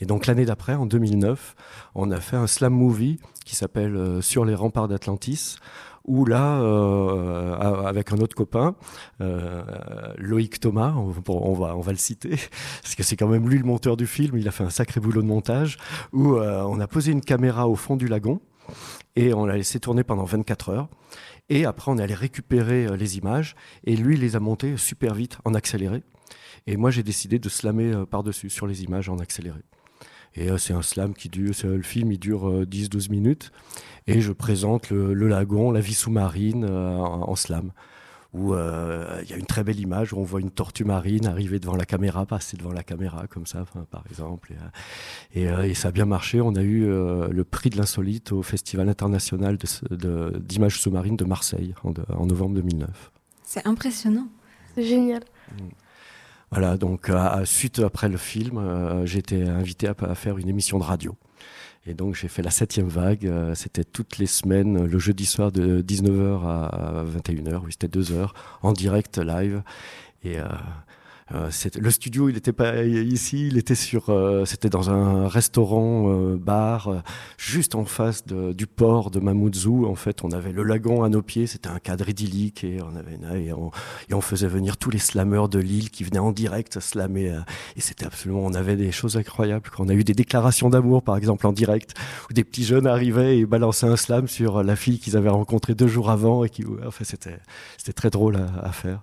Et 0.00 0.06
donc 0.06 0.26
l'année 0.26 0.44
d'après, 0.44 0.74
en 0.74 0.86
2009, 0.86 1.56
on 1.94 2.10
a 2.10 2.20
fait 2.20 2.36
un 2.36 2.46
slam 2.46 2.72
movie 2.72 3.18
qui 3.44 3.56
s'appelle 3.56 4.22
Sur 4.22 4.44
les 4.44 4.54
remparts 4.54 4.88
d'Atlantis 4.88 5.56
où 6.04 6.24
là, 6.24 6.60
euh, 6.60 7.56
avec 7.86 8.12
un 8.12 8.18
autre 8.18 8.36
copain, 8.36 8.74
euh, 9.20 9.62
Loïc 10.18 10.60
Thomas, 10.60 10.94
on, 10.96 11.14
on, 11.28 11.54
va, 11.54 11.76
on 11.76 11.80
va 11.80 11.92
le 11.92 11.98
citer, 11.98 12.36
parce 12.82 12.94
que 12.94 13.02
c'est 13.02 13.16
quand 13.16 13.28
même 13.28 13.48
lui 13.48 13.58
le 13.58 13.64
monteur 13.64 13.96
du 13.96 14.06
film, 14.06 14.36
il 14.36 14.46
a 14.48 14.50
fait 14.50 14.64
un 14.64 14.70
sacré 14.70 15.00
boulot 15.00 15.22
de 15.22 15.26
montage, 15.26 15.78
où 16.12 16.34
euh, 16.34 16.62
on 16.62 16.80
a 16.80 16.86
posé 16.86 17.12
une 17.12 17.22
caméra 17.22 17.68
au 17.68 17.74
fond 17.74 17.96
du 17.96 18.08
lagon, 18.08 18.40
et 19.16 19.34
on 19.34 19.46
l'a 19.46 19.56
laissé 19.56 19.80
tourner 19.80 20.04
pendant 20.04 20.24
24 20.24 20.68
heures. 20.70 20.88
Et 21.48 21.66
après, 21.66 21.90
on 21.92 21.98
est 21.98 22.02
allé 22.02 22.14
récupérer 22.14 22.86
euh, 22.86 22.96
les 22.96 23.18
images, 23.18 23.54
et 23.84 23.96
lui, 23.96 24.14
il 24.14 24.20
les 24.20 24.36
a 24.36 24.40
montées 24.40 24.76
super 24.76 25.14
vite, 25.14 25.38
en 25.44 25.54
accéléré. 25.54 26.02
Et 26.66 26.76
moi, 26.76 26.90
j'ai 26.90 27.02
décidé 27.02 27.38
de 27.38 27.48
slammer 27.48 27.92
euh, 27.92 28.06
par-dessus, 28.06 28.48
sur 28.48 28.66
les 28.66 28.82
images, 28.82 29.08
en 29.08 29.18
accéléré. 29.18 29.60
Et 30.34 30.50
euh, 30.50 30.58
c'est 30.58 30.72
un 30.72 30.82
slam 30.82 31.14
qui 31.14 31.28
dure, 31.28 31.54
le 31.62 31.82
film, 31.82 32.12
il 32.12 32.18
dure 32.18 32.48
euh, 32.48 32.64
10-12 32.64 33.10
minutes. 33.10 33.52
Et 34.06 34.20
je 34.20 34.32
présente 34.32 34.90
le, 34.90 35.14
le 35.14 35.28
lagon, 35.28 35.70
la 35.70 35.80
vie 35.80 35.94
sous-marine 35.94 36.64
euh, 36.64 36.96
en, 36.96 37.28
en, 37.28 37.36
slam. 37.36 37.72
Où 38.34 38.52
euh, 38.52 39.20
il 39.22 39.30
y 39.30 39.32
a 39.32 39.36
une 39.36 39.46
très 39.46 39.62
belle 39.62 39.78
image 39.78 40.12
où 40.12 40.18
on 40.18 40.24
voit 40.24 40.40
une 40.40 40.50
tortue 40.50 40.84
marine 40.84 41.24
arriver 41.26 41.60
devant 41.60 41.76
la 41.76 41.84
caméra, 41.84 42.26
passer 42.26 42.56
devant 42.56 42.72
la 42.72 42.82
caméra, 42.82 43.28
comme 43.28 43.46
ça, 43.46 43.64
par 43.92 44.02
exemple. 44.10 44.52
Et, 45.32 45.42
et, 45.42 45.48
euh, 45.48 45.62
et, 45.62 45.74
ça 45.74 45.88
a 45.88 45.90
bien 45.92 46.04
marché. 46.04 46.40
On 46.40 46.56
a 46.56 46.62
eu 46.62 46.84
euh, 46.84 47.28
le 47.28 47.44
prix 47.44 47.70
de 47.70 47.76
l'insolite 47.76 48.32
au 48.32 48.42
Festival 48.42 48.88
international 48.88 49.56
d'images 49.92 50.80
sous-marines 50.80 51.16
de 51.16 51.24
Marseille 51.24 51.74
en, 51.84 51.92
de, 51.92 52.02
en 52.08 52.26
novembre 52.26 52.56
2009. 52.56 53.12
C'est 53.44 53.64
impressionnant. 53.68 54.26
C'est 54.74 54.82
génial. 54.84 55.22
Voilà, 56.54 56.76
donc 56.76 57.10
à, 57.10 57.44
suite 57.44 57.80
après 57.80 58.08
le 58.08 58.16
film, 58.16 58.58
euh, 58.58 59.04
j'ai 59.06 59.22
invité 59.42 59.88
à, 59.88 60.14
faire 60.14 60.38
une 60.38 60.48
émission 60.48 60.78
de 60.78 60.84
radio. 60.84 61.16
Et 61.84 61.94
donc 61.94 62.14
j'ai 62.14 62.28
fait 62.28 62.42
la 62.42 62.50
septième 62.50 62.86
vague. 62.86 63.26
Euh, 63.26 63.56
c'était 63.56 63.82
toutes 63.82 64.18
les 64.18 64.26
semaines, 64.26 64.86
le 64.86 64.98
jeudi 65.00 65.26
soir 65.26 65.50
de 65.50 65.82
19h 65.82 66.46
à 66.46 67.04
21h, 67.04 67.60
oui 67.64 67.72
c'était 67.72 67.88
deux 67.88 68.12
heures, 68.12 68.34
en 68.62 68.72
direct 68.72 69.18
live. 69.18 69.64
Et 70.22 70.38
euh, 70.38 70.44
euh, 70.44 70.46
le 71.80 71.90
studio, 71.90 72.28
il 72.28 72.34
n'était 72.34 72.52
pas 72.52 72.84
ici, 72.84 73.48
il 73.48 73.58
était 73.58 73.74
sur, 73.74 74.10
euh, 74.10 74.44
c'était 74.44 74.68
dans 74.68 74.90
un 74.90 75.26
restaurant 75.26 76.10
euh, 76.10 76.36
bar 76.36 77.02
juste 77.38 77.74
en 77.74 77.84
face 77.84 78.24
du 78.26 78.66
port 78.66 79.10
de 79.10 79.20
Mamoudzou. 79.20 79.86
En 79.86 79.94
fait, 79.94 80.22
on 80.22 80.30
avait 80.30 80.52
le 80.52 80.62
lagon 80.62 81.02
à 81.02 81.08
nos 81.08 81.22
pieds, 81.22 81.46
c'était 81.46 81.68
un 81.68 81.78
cadre 81.78 82.08
idyllique 82.08 82.64
et 82.64 82.78
on 82.82 82.96
avait 82.96 83.18
et 83.46 83.52
on, 84.14 84.20
faisait 84.20 84.48
venir 84.48 84.76
tous 84.76 84.90
les 84.90 84.98
slameurs 84.98 85.48
de 85.48 85.58
l'île 85.58 85.90
qui 85.90 86.04
venaient 86.04 86.18
en 86.18 86.32
direct 86.32 86.80
slammer. 86.80 87.30
euh, 87.30 87.40
et 87.76 87.80
c'était 87.80 88.06
absolument, 88.06 88.40
on 88.44 88.54
avait 88.54 88.76
des 88.76 88.92
choses 88.92 89.16
incroyables. 89.16 89.68
On 89.78 89.88
a 89.88 89.94
eu 89.94 90.04
des 90.04 90.14
déclarations 90.14 90.70
d'amour, 90.70 91.02
par 91.02 91.16
exemple, 91.16 91.46
en 91.46 91.52
direct, 91.52 91.94
où 92.30 92.32
des 92.32 92.44
petits 92.44 92.64
jeunes 92.64 92.86
arrivaient 92.86 93.38
et 93.38 93.46
balançaient 93.46 93.86
un 93.86 93.96
slam 93.96 94.28
sur 94.28 94.62
la 94.62 94.76
fille 94.76 94.98
qu'ils 94.98 95.16
avaient 95.16 95.28
rencontrée 95.28 95.74
deux 95.74 95.88
jours 95.88 96.10
avant 96.10 96.44
et 96.44 96.48
qui, 96.48 96.64
enfin, 96.86 97.04
c'était, 97.04 97.38
c'était 97.76 97.92
très 97.92 98.10
drôle 98.10 98.36
à 98.36 98.72
faire. 98.72 99.02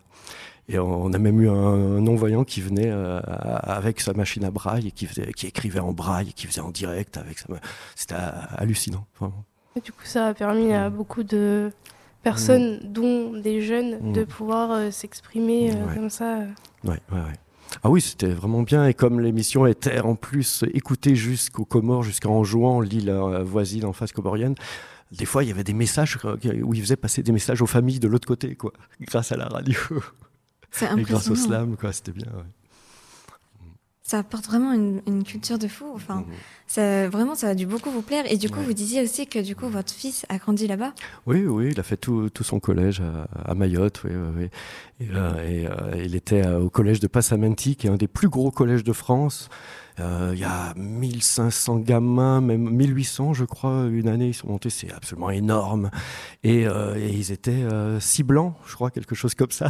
Et 0.71 0.79
on 0.79 1.11
a 1.11 1.17
même 1.17 1.41
eu 1.41 1.49
un, 1.49 1.99
non-voyant 1.99 2.43
qui 2.45 2.61
venait 2.61 2.89
euh, 2.89 3.19
avec 3.25 3.99
sa 3.99 4.13
machine 4.13 4.45
à 4.45 4.51
braille 4.51 4.87
et 4.87 4.91
qui, 4.91 5.05
faisait, 5.05 5.31
qui 5.33 5.47
écrivait 5.47 5.81
en 5.81 5.91
braille 5.91 6.29
et 6.29 6.33
qui 6.33 6.47
faisait 6.47 6.61
en 6.61 6.71
direct 6.71 7.17
avec 7.17 7.39
sa... 7.39 7.47
C'était 7.95 8.15
hallucinant. 8.57 9.05
Vraiment. 9.19 9.43
Et 9.75 9.81
du 9.81 9.91
coup, 9.91 10.05
ça 10.05 10.27
a 10.27 10.33
permis 10.33 10.73
à 10.73 10.89
beaucoup 10.89 11.23
de 11.23 11.71
personnes, 12.23 12.79
mmh. 12.83 12.91
dont 12.91 13.33
des 13.33 13.61
jeunes, 13.61 13.99
mmh. 14.01 14.13
de 14.13 14.23
pouvoir 14.23 14.71
euh, 14.71 14.91
s'exprimer 14.91 15.71
euh, 15.71 15.85
ouais. 15.85 15.95
comme 15.95 16.09
ça. 16.09 16.39
Ouais, 16.83 16.99
ouais, 17.11 17.19
ouais. 17.19 17.39
Ah 17.83 17.89
oui, 17.89 18.01
c'était 18.01 18.29
vraiment 18.29 18.63
bien. 18.63 18.85
Et 18.85 18.93
comme 18.93 19.19
l'émission 19.21 19.65
était 19.65 19.99
en 19.99 20.15
plus 20.15 20.65
écoutée 20.73 21.15
jusqu'aux 21.15 21.65
Comores, 21.65 22.03
jusqu'en 22.03 22.43
jouant 22.43 22.81
l'île 22.81 23.09
euh, 23.09 23.43
voisine 23.43 23.85
en 23.85 23.93
face 23.93 24.11
comorienne, 24.11 24.55
des 25.11 25.25
fois, 25.25 25.43
il 25.43 25.49
y 25.49 25.51
avait 25.51 25.63
des 25.63 25.73
messages 25.73 26.17
où 26.63 26.73
ils 26.73 26.81
faisaient 26.81 26.95
passer 26.95 27.23
des 27.23 27.31
messages 27.31 27.61
aux 27.61 27.67
familles 27.67 27.99
de 27.99 28.07
l'autre 28.07 28.27
côté, 28.27 28.55
quoi, 28.55 28.71
grâce 29.01 29.31
à 29.31 29.37
la 29.37 29.45
radio. 29.45 29.77
C'est 30.71 30.89
Et 30.97 31.01
grâce 31.03 31.29
au 31.29 31.35
slam, 31.35 31.75
quoi, 31.75 31.91
c'était 31.91 32.13
bien. 32.13 32.27
Ouais. 32.27 32.43
Ça 34.03 34.19
apporte 34.19 34.45
vraiment 34.45 34.73
une, 34.73 35.01
une, 35.07 35.23
culture 35.23 35.57
de 35.57 35.69
fou. 35.69 35.85
Enfin, 35.93 36.15
mmh. 36.15 36.25
ça, 36.67 37.07
vraiment, 37.07 37.33
ça 37.33 37.49
a 37.49 37.55
dû 37.55 37.65
beaucoup 37.65 37.89
vous 37.91 38.01
plaire. 38.01 38.29
Et 38.29 38.35
du 38.35 38.49
coup, 38.49 38.59
ouais. 38.59 38.65
vous 38.65 38.73
disiez 38.73 39.01
aussi 39.01 39.25
que 39.25 39.39
du 39.39 39.55
coup, 39.55 39.69
votre 39.69 39.93
fils 39.93 40.25
a 40.27 40.37
grandi 40.37 40.67
là-bas. 40.67 40.93
Oui, 41.27 41.45
oui, 41.45 41.69
il 41.71 41.79
a 41.79 41.83
fait 41.83 41.95
tout, 41.95 42.29
tout 42.29 42.43
son 42.43 42.59
collège 42.59 43.01
à, 43.01 43.51
à 43.51 43.53
Mayotte. 43.53 44.01
Oui, 44.03 44.11
oui, 44.13 44.29
oui. 44.37 45.05
Et, 45.05 45.09
euh, 45.13 45.47
et 45.47 45.67
euh, 45.67 46.03
il 46.03 46.15
était 46.15 46.45
au 46.45 46.69
collège 46.69 46.99
de 46.99 47.07
Passamenti, 47.07 47.77
qui 47.77 47.87
est 47.87 47.89
un 47.89 47.95
des 47.95 48.09
plus 48.09 48.27
gros 48.27 48.51
collèges 48.51 48.83
de 48.83 48.93
France. 48.93 49.47
Euh, 49.99 50.31
il 50.33 50.39
y 50.39 50.43
a 50.43 50.73
1500 50.75 51.79
gamins, 51.79 52.41
même 52.41 52.69
1800, 52.69 53.33
je 53.33 53.45
crois, 53.45 53.87
une 53.91 54.07
année, 54.07 54.27
ils 54.27 54.33
sont 54.33 54.47
montés, 54.47 54.69
c'est 54.69 54.91
absolument 54.91 55.29
énorme. 55.29 55.89
Et, 56.43 56.67
euh, 56.67 56.97
ils 56.97 57.31
étaient 57.31 57.51
euh, 57.51 57.99
six 57.99 58.23
blancs, 58.23 58.55
je 58.65 58.73
crois, 58.75 58.91
quelque 58.91 59.15
chose 59.15 59.35
comme 59.35 59.51
ça. 59.51 59.69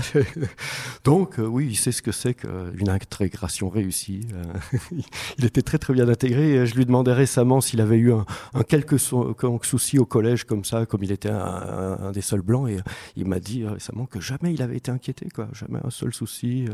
Donc, 1.04 1.40
euh, 1.40 1.46
oui, 1.46 1.68
il 1.70 1.76
sait 1.76 1.92
ce 1.92 2.02
que 2.02 2.12
c'est 2.12 2.34
qu'une 2.34 2.90
intégration 2.90 3.70
réussie. 3.70 4.28
Euh, 4.34 4.78
il 5.38 5.46
était 5.46 5.62
très, 5.62 5.78
très 5.78 5.94
bien 5.94 6.08
intégré. 6.08 6.66
Je 6.66 6.76
lui 6.76 6.86
demandais 6.86 7.14
récemment 7.14 7.62
s'il 7.62 7.82
avait 7.82 7.98
eu 7.98 8.14
un, 8.14 8.26
un 8.54 8.64
quelque 8.64 8.98
souci 8.98 10.00
au 10.00 10.06
collège 10.06 10.46
comme 10.46 10.64
ça, 10.64 10.86
comme 10.86 11.04
il 11.04 11.12
était 11.12 11.30
un, 11.30 12.12
des 12.12 12.22
seuls 12.22 12.42
blancs. 12.42 12.70
Et 12.70 12.80
il 13.16 13.28
m'a 13.28 13.40
dit 13.40 13.66
récemment 13.66 14.06
que 14.06 14.20
jamais 14.20 14.54
il 14.54 14.62
avait 14.62 14.78
été 14.78 14.92
inquiété, 14.92 15.30
quoi. 15.30 15.48
Jamais 15.54 15.80
un 15.84 15.90
seul 15.90 16.14
souci. 16.14 16.66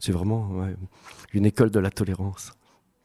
C'est 0.00 0.12
vraiment 0.12 0.66
une 1.32 1.46
école 1.46 1.70
de 1.70 1.78
la 1.78 1.90
tolérance. 1.90 2.52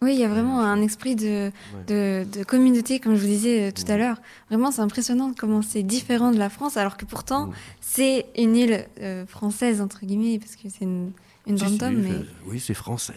Oui, 0.04 0.14
il 0.14 0.20
y 0.20 0.26
a 0.26 0.28
vraiment 0.28 0.60
un 0.60 0.82
esprit 0.82 1.16
de, 1.16 1.52
de, 1.88 2.26
de 2.30 2.44
communauté, 2.44 3.00
comme 3.00 3.16
je 3.16 3.22
vous 3.22 3.28
disais 3.28 3.72
tout 3.72 3.90
à 3.90 3.96
l'heure. 3.98 4.18
Vraiment, 4.50 4.70
c'est 4.72 4.82
impressionnant 4.82 5.32
comment 5.38 5.62
c'est 5.62 5.82
différent 5.84 6.32
de 6.32 6.38
la 6.38 6.50
France, 6.50 6.76
alors 6.76 6.98
que 6.98 7.06
pourtant, 7.06 7.52
c'est 7.80 8.26
une 8.38 8.56
île 8.56 8.86
euh, 9.02 9.26
française, 9.26 9.80
entre 9.82 10.06
guillemets, 10.06 10.40
parce 10.40 10.56
que 10.58 10.68
c'est 10.68 10.84
une, 10.84 11.12
une 11.48 11.58
si, 11.58 11.80
mais... 11.82 12.12
Oui, 12.46 12.60
c'est 12.60 12.74
français. 12.74 13.14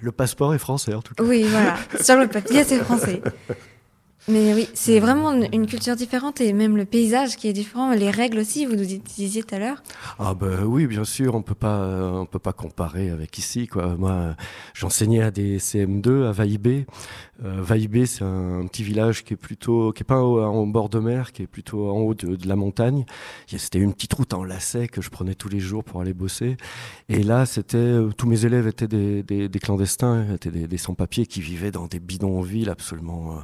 Le 0.00 0.12
passeport 0.12 0.54
est 0.54 0.58
français, 0.58 0.94
en 0.94 1.02
tout 1.02 1.14
cas. 1.14 1.24
Oui, 1.24 1.42
voilà. 1.42 1.76
Sur 2.00 2.16
le 2.16 2.28
papier, 2.28 2.62
c'est 2.64 2.78
français. 2.78 3.20
Mais 4.28 4.52
oui, 4.52 4.68
c'est 4.74 5.00
vraiment 5.00 5.32
une 5.32 5.66
culture 5.66 5.96
différente 5.96 6.42
et 6.42 6.52
même 6.52 6.76
le 6.76 6.84
paysage 6.84 7.36
qui 7.36 7.48
est 7.48 7.54
différent, 7.54 7.94
les 7.94 8.10
règles 8.10 8.38
aussi, 8.38 8.66
vous 8.66 8.76
nous 8.76 8.84
disiez 8.84 9.42
tout 9.42 9.54
à 9.54 9.58
l'heure. 9.58 9.82
Ah 10.18 10.34
ben 10.34 10.64
oui, 10.64 10.86
bien 10.86 11.04
sûr, 11.04 11.34
on 11.34 11.40
peut 11.40 11.54
pas, 11.54 12.12
on 12.12 12.26
peut 12.26 12.38
pas 12.38 12.52
comparer 12.52 13.08
avec 13.08 13.38
ici 13.38 13.66
quoi. 13.66 13.96
Moi, 13.96 14.36
j'enseignais 14.74 15.22
à 15.22 15.30
des 15.30 15.58
CM2 15.58 16.26
à 16.26 16.32
Vaïbé. 16.32 16.86
Euh, 17.42 17.64
c'est 18.04 18.24
un 18.24 18.66
petit 18.66 18.82
village 18.82 19.24
qui 19.24 19.32
est 19.34 19.38
plutôt, 19.38 19.92
qui 19.92 20.02
est 20.02 20.04
pas 20.04 20.20
en, 20.20 20.66
bord 20.66 20.90
de 20.90 20.98
mer, 20.98 21.32
qui 21.32 21.42
est 21.42 21.46
plutôt 21.46 21.88
en 21.88 21.98
haut 22.00 22.14
de, 22.14 22.36
la 22.46 22.56
montagne. 22.56 23.06
C'était 23.46 23.78
une 23.78 23.94
petite 23.94 24.12
route 24.12 24.34
en 24.34 24.44
lacet 24.44 24.88
que 24.88 25.00
je 25.00 25.08
prenais 25.08 25.34
tous 25.34 25.48
les 25.48 25.60
jours 25.60 25.84
pour 25.84 26.00
aller 26.02 26.14
bosser. 26.14 26.56
Et 27.08 27.22
là, 27.22 27.46
c'était 27.46 27.96
tous 28.16 28.26
mes 28.26 28.44
élèves 28.44 28.66
étaient 28.66 28.88
des, 28.88 29.22
des, 29.22 29.48
des 29.48 29.58
clandestins, 29.58 30.34
étaient 30.34 30.50
des, 30.50 30.66
des 30.66 30.78
sans-papiers 30.78 31.26
qui 31.26 31.40
vivaient 31.40 31.70
dans 31.70 31.86
des 31.86 32.00
bidonvilles 32.00 32.68
absolument 32.68 33.38
euh, 33.38 33.40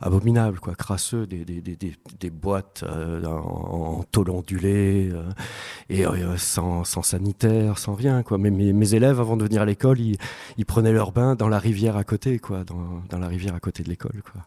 abominables, 0.00 0.60
quoi, 0.60 0.74
crasseux, 0.74 1.26
des, 1.26 1.44
des, 1.44 1.60
des, 1.60 1.92
des 2.20 2.30
boîtes 2.30 2.84
euh, 2.86 3.24
en, 3.24 3.98
en, 3.98 4.02
tôle 4.04 4.30
ondulée 4.30 5.10
euh, 5.12 5.22
et 5.88 6.06
euh, 6.06 6.36
sans, 6.36 6.84
sans, 6.84 7.02
sanitaire, 7.02 7.78
sans 7.78 7.94
rien, 7.94 8.22
quoi. 8.22 8.38
Mais 8.38 8.50
mes, 8.50 8.72
mes 8.72 8.94
élèves, 8.94 9.20
avant 9.20 9.36
de 9.36 9.44
venir 9.44 9.62
à 9.62 9.64
l'école, 9.64 10.00
ils, 10.00 10.16
ils, 10.58 10.66
prenaient 10.66 10.92
leur 10.92 11.12
bain 11.12 11.34
dans 11.34 11.48
la 11.48 11.58
rivière 11.58 11.96
à 11.96 12.04
côté, 12.04 12.38
quoi, 12.38 12.64
dans, 12.64 13.02
dans 13.08 13.18
la 13.18 13.28
rivière 13.28 13.54
à 13.54 13.60
côté 13.60 13.82
de 13.82 13.88
l'école, 13.88 14.22
quoi. 14.30 14.42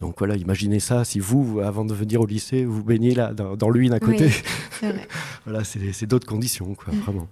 Donc 0.00 0.16
voilà, 0.18 0.36
imaginez 0.36 0.78
ça, 0.78 1.04
si 1.04 1.20
vous, 1.20 1.60
avant 1.60 1.86
de 1.86 1.94
venir 1.94 2.20
au 2.20 2.26
lycée, 2.26 2.66
vous 2.66 2.84
baignez 2.84 3.14
là, 3.14 3.32
dans, 3.32 3.56
dans 3.56 3.70
l'huile 3.70 3.94
à 3.94 4.00
côté. 4.00 4.28
Oui, 4.82 4.88
voilà, 5.46 5.64
c'est 5.64 6.06
d'autres 6.06 6.26
conditions, 6.26 6.74
quoi, 6.74 6.92
mmh. 6.92 6.98
vraiment. 6.98 7.28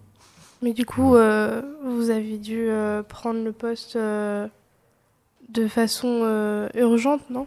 Mais 0.62 0.72
du 0.72 0.86
coup, 0.86 1.10
vous 1.10 2.10
avez 2.10 2.38
dû 2.38 2.68
prendre 3.06 3.44
le 3.44 3.52
poste 3.52 3.98
de 5.54 5.68
façon 5.68 6.20
euh, 6.24 6.68
urgente, 6.74 7.22
non? 7.30 7.46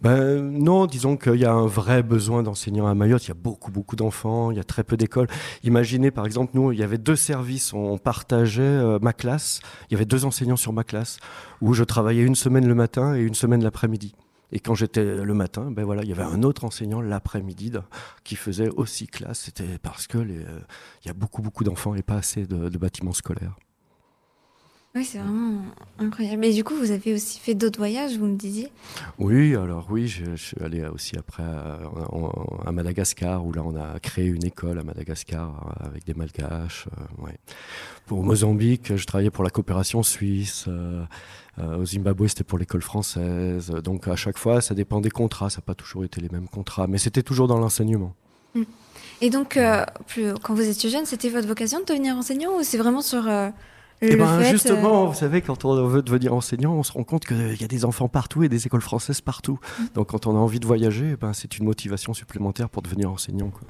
Ben, 0.00 0.40
Non, 0.42 0.86
disons 0.86 1.16
qu'il 1.16 1.36
y 1.36 1.44
a 1.44 1.52
un 1.52 1.66
vrai 1.66 2.02
besoin 2.02 2.42
d'enseignants 2.42 2.86
à 2.86 2.94
Mayotte. 2.94 3.24
Il 3.24 3.28
y 3.28 3.30
a 3.30 3.36
beaucoup, 3.36 3.70
beaucoup 3.70 3.96
d'enfants, 3.96 4.50
il 4.50 4.56
y 4.56 4.60
a 4.60 4.64
très 4.64 4.82
peu 4.82 4.96
d'écoles. 4.96 5.28
Imaginez, 5.62 6.10
par 6.10 6.26
exemple, 6.26 6.52
nous, 6.54 6.72
il 6.72 6.78
y 6.78 6.82
avait 6.82 6.98
deux 6.98 7.16
services, 7.16 7.72
on 7.72 7.98
partageait 7.98 8.62
euh, 8.62 8.98
ma 9.00 9.12
classe. 9.12 9.60
Il 9.88 9.92
y 9.92 9.96
avait 9.96 10.04
deux 10.06 10.24
enseignants 10.24 10.56
sur 10.56 10.72
ma 10.72 10.84
classe, 10.84 11.18
où 11.60 11.74
je 11.74 11.84
travaillais 11.84 12.24
une 12.24 12.34
semaine 12.34 12.66
le 12.66 12.74
matin 12.74 13.14
et 13.14 13.20
une 13.20 13.34
semaine 13.34 13.62
l'après-midi. 13.62 14.14
Et 14.52 14.60
quand 14.60 14.74
j'étais 14.74 15.16
le 15.16 15.34
matin, 15.34 15.70
ben 15.70 15.84
voilà, 15.84 16.02
il 16.02 16.08
y 16.08 16.12
avait 16.12 16.22
un 16.22 16.42
autre 16.42 16.64
enseignant 16.64 17.00
l'après-midi 17.00 17.72
qui 18.24 18.36
faisait 18.36 18.68
aussi 18.68 19.06
classe. 19.06 19.40
C'était 19.40 19.78
parce 19.82 20.06
que 20.06 20.18
euh, 20.18 20.60
il 21.04 21.08
y 21.08 21.10
a 21.10 21.14
beaucoup 21.14 21.42
beaucoup 21.42 21.64
d'enfants 21.64 21.94
et 21.94 22.02
pas 22.02 22.16
assez 22.16 22.46
de 22.46 22.78
bâtiments 22.78 23.12
scolaires. 23.12 23.56
Oui, 24.96 25.04
c'est 25.04 25.18
vraiment 25.18 25.58
incroyable. 25.98 26.44
Et 26.44 26.52
du 26.52 26.62
coup, 26.62 26.74
vous 26.76 26.92
avez 26.92 27.14
aussi 27.14 27.40
fait 27.40 27.54
d'autres 27.54 27.78
voyages, 27.80 28.16
vous 28.16 28.26
me 28.26 28.36
disiez? 28.36 28.68
Oui, 29.18 29.56
alors 29.56 29.88
oui, 29.90 30.06
je, 30.06 30.24
je 30.36 30.44
suis 30.44 30.62
allé 30.62 30.86
aussi 30.86 31.16
après 31.18 31.42
à, 31.42 31.80
en- 32.12 32.60
à 32.64 32.70
Madagascar 32.70 33.44
où 33.44 33.52
là 33.52 33.62
on 33.64 33.74
a 33.74 33.98
créé 33.98 34.26
une 34.26 34.44
école 34.44 34.78
à 34.78 34.84
Madagascar 34.84 35.50
euh, 35.82 35.86
avec 35.88 36.04
des 36.04 36.14
Malgaches. 36.14 36.86
euh, 36.96 37.24
ouais. 37.24 37.36
Pour 38.06 38.22
Mozambique, 38.22 38.94
je 38.96 39.04
travaillais 39.04 39.30
pour 39.32 39.42
la 39.42 39.50
coopération 39.50 40.04
suisse. 40.04 40.66
euh, 40.68 41.02
euh, 41.58 41.78
au 41.78 41.84
Zimbabwe, 41.84 42.28
c'était 42.28 42.44
pour 42.44 42.58
l'école 42.58 42.82
française. 42.82 43.70
Donc 43.82 44.06
à 44.06 44.14
chaque 44.14 44.38
fois, 44.38 44.60
ça 44.60 44.74
dépend 44.76 45.00
des 45.00 45.10
contrats. 45.10 45.50
Ça 45.50 45.58
n'a 45.58 45.62
pas 45.62 45.74
toujours 45.74 46.04
été 46.04 46.20
les 46.20 46.28
mêmes 46.28 46.46
contrats, 46.48 46.86
mais 46.86 46.98
c'était 46.98 47.22
toujours 47.24 47.48
dans 47.48 47.58
l'enseignement. 47.58 48.14
Et 49.20 49.30
donc, 49.30 49.56
euh, 49.56 49.84
plus, 50.06 50.34
quand 50.42 50.54
vous 50.54 50.68
étiez 50.68 50.88
jeune, 50.88 51.04
c'était 51.06 51.30
votre 51.30 51.48
vocation 51.48 51.80
de 51.80 51.84
devenir 51.84 52.16
enseignant 52.16 52.56
ou 52.58 52.62
c'est 52.62 52.78
vraiment 52.78 53.02
sur 53.02 53.26
euh, 53.28 53.50
Eh 54.10 54.16
ben, 54.16 54.38
fait, 54.38 54.46
euh, 54.46 54.50
justement, 54.50 55.06
vous 55.06 55.14
savez, 55.14 55.40
quand 55.40 55.64
on 55.64 55.86
veut 55.86 56.02
devenir 56.02 56.34
enseignant, 56.34 56.74
on 56.74 56.82
se 56.82 56.92
rend 56.92 57.04
compte 57.04 57.24
qu'il 57.24 57.60
y 57.60 57.64
a 57.64 57.68
des 57.68 57.84
enfants 57.84 58.08
partout 58.08 58.42
et 58.42 58.48
des 58.48 58.66
écoles 58.66 58.80
françaises 58.80 59.20
partout. 59.20 59.58
Donc, 59.94 60.08
quand 60.08 60.26
on 60.26 60.32
a 60.36 60.38
envie 60.38 60.60
de 60.60 60.66
voyager, 60.66 61.10
eh 61.12 61.16
ben, 61.16 61.32
c'est 61.32 61.58
une 61.58 61.64
motivation 61.64 62.14
supplémentaire 62.14 62.68
pour 62.68 62.82
devenir 62.82 63.10
enseignant. 63.10 63.50
quoi. 63.50 63.62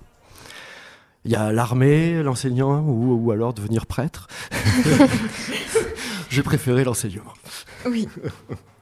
Il 1.25 1.33
y 1.33 1.37
a 1.37 1.53
l'armée, 1.53 2.23
l'enseignant, 2.23 2.81
ou, 2.81 3.15
ou 3.15 3.31
alors 3.31 3.55
devenir 3.55 3.87
prêtre. 3.87 4.29
J'ai 6.31 6.43
préféré 6.43 6.85
l'enseignement. 6.85 7.33
Oui. 7.87 8.09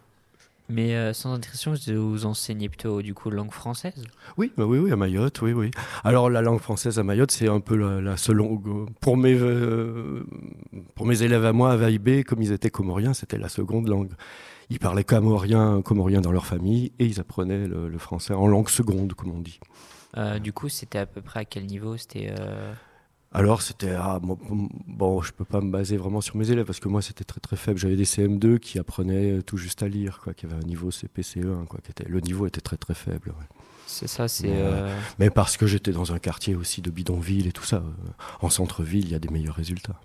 Mais 0.72 0.94
euh, 0.94 1.12
sans 1.12 1.34
indiscrétion, 1.34 1.74
vous 1.94 2.24
enseignez 2.24 2.68
plutôt 2.68 3.02
du 3.02 3.12
coup 3.14 3.28
langue 3.30 3.52
française? 3.52 4.04
Oui, 4.38 4.52
bah 4.56 4.64
oui, 4.64 4.78
oui, 4.78 4.90
à 4.90 4.96
Mayotte, 4.96 5.42
oui, 5.42 5.52
oui. 5.52 5.70
Alors 6.02 6.30
la 6.30 6.40
langue 6.40 6.60
française 6.60 6.98
à 6.98 7.02
Mayotte, 7.02 7.30
c'est 7.30 7.48
un 7.48 7.60
peu 7.60 7.76
la, 7.76 8.00
la 8.00 8.16
seule 8.16 8.36
langue 8.36 8.88
pour 9.00 9.16
mes 9.16 9.34
euh, 9.34 10.24
pour 10.94 11.06
mes 11.06 11.22
élèves 11.22 11.44
à 11.44 11.52
moi 11.52 11.72
à 11.72 11.76
Vaïbé, 11.76 12.24
comme 12.24 12.40
ils 12.42 12.52
étaient 12.52 12.70
comoriens, 12.70 13.12
c'était 13.12 13.38
la 13.38 13.48
seconde 13.48 13.88
langue. 13.88 14.12
Ils 14.70 14.78
parlaient 14.78 15.04
comorien, 15.04 15.82
comorien 15.82 16.22
dans 16.22 16.32
leur 16.32 16.46
famille 16.46 16.92
et 16.98 17.04
ils 17.04 17.20
apprenaient 17.20 17.66
le, 17.66 17.88
le 17.88 17.98
français 17.98 18.32
en 18.32 18.46
langue 18.46 18.70
seconde, 18.70 19.12
comme 19.12 19.30
on 19.32 19.40
dit. 19.40 19.60
Euh, 20.16 20.38
Du 20.38 20.52
coup, 20.54 20.70
c'était 20.70 20.98
à 20.98 21.06
peu 21.06 21.20
près 21.20 21.40
à 21.40 21.44
quel 21.44 21.66
niveau? 21.66 21.96
C'était 21.98 22.32
euh, 22.38 22.72
Alors 23.34 23.62
c'était 23.62 23.92
ah, 23.96 24.18
bon, 24.22 24.38
bon, 24.86 25.22
je 25.22 25.32
peux 25.32 25.44
pas 25.46 25.60
me 25.62 25.70
baser 25.70 25.96
vraiment 25.96 26.20
sur 26.20 26.36
mes 26.36 26.50
élèves 26.50 26.66
parce 26.66 26.80
que 26.80 26.88
moi 26.88 27.00
c'était 27.00 27.24
très 27.24 27.40
très 27.40 27.56
faible. 27.56 27.78
J'avais 27.78 27.96
des 27.96 28.04
CM2 28.04 28.58
qui 28.58 28.78
apprenaient 28.78 29.40
tout 29.42 29.56
juste 29.56 29.82
à 29.82 29.88
lire, 29.88 30.20
quoi, 30.22 30.34
qui 30.34 30.44
avaient 30.44 30.56
un 30.56 30.66
niveau 30.66 30.90
CPCE1, 30.90 31.64
quoi, 31.66 31.80
qui 31.82 31.90
était 31.90 32.04
le 32.08 32.20
niveau 32.20 32.46
était 32.46 32.60
très 32.60 32.76
très 32.76 32.94
faible. 32.94 33.30
ouais. 33.30 33.46
c'est 33.86 34.06
ça, 34.06 34.28
c'est 34.28 34.48
Ouais. 34.48 34.54
euh, 34.54 34.98
Mais 35.18 35.30
parce 35.30 35.56
que 35.56 35.66
j'étais 35.66 35.92
dans 35.92 36.12
un 36.12 36.18
quartier 36.18 36.54
aussi 36.54 36.82
de 36.82 36.90
bidonville 36.90 37.46
et 37.46 37.52
tout 37.52 37.64
ça. 37.64 37.76
euh, 37.76 38.10
En 38.42 38.50
centre-ville, 38.50 39.06
il 39.06 39.12
y 39.12 39.14
a 39.14 39.18
des 39.18 39.30
meilleurs 39.30 39.56
résultats. 39.56 39.98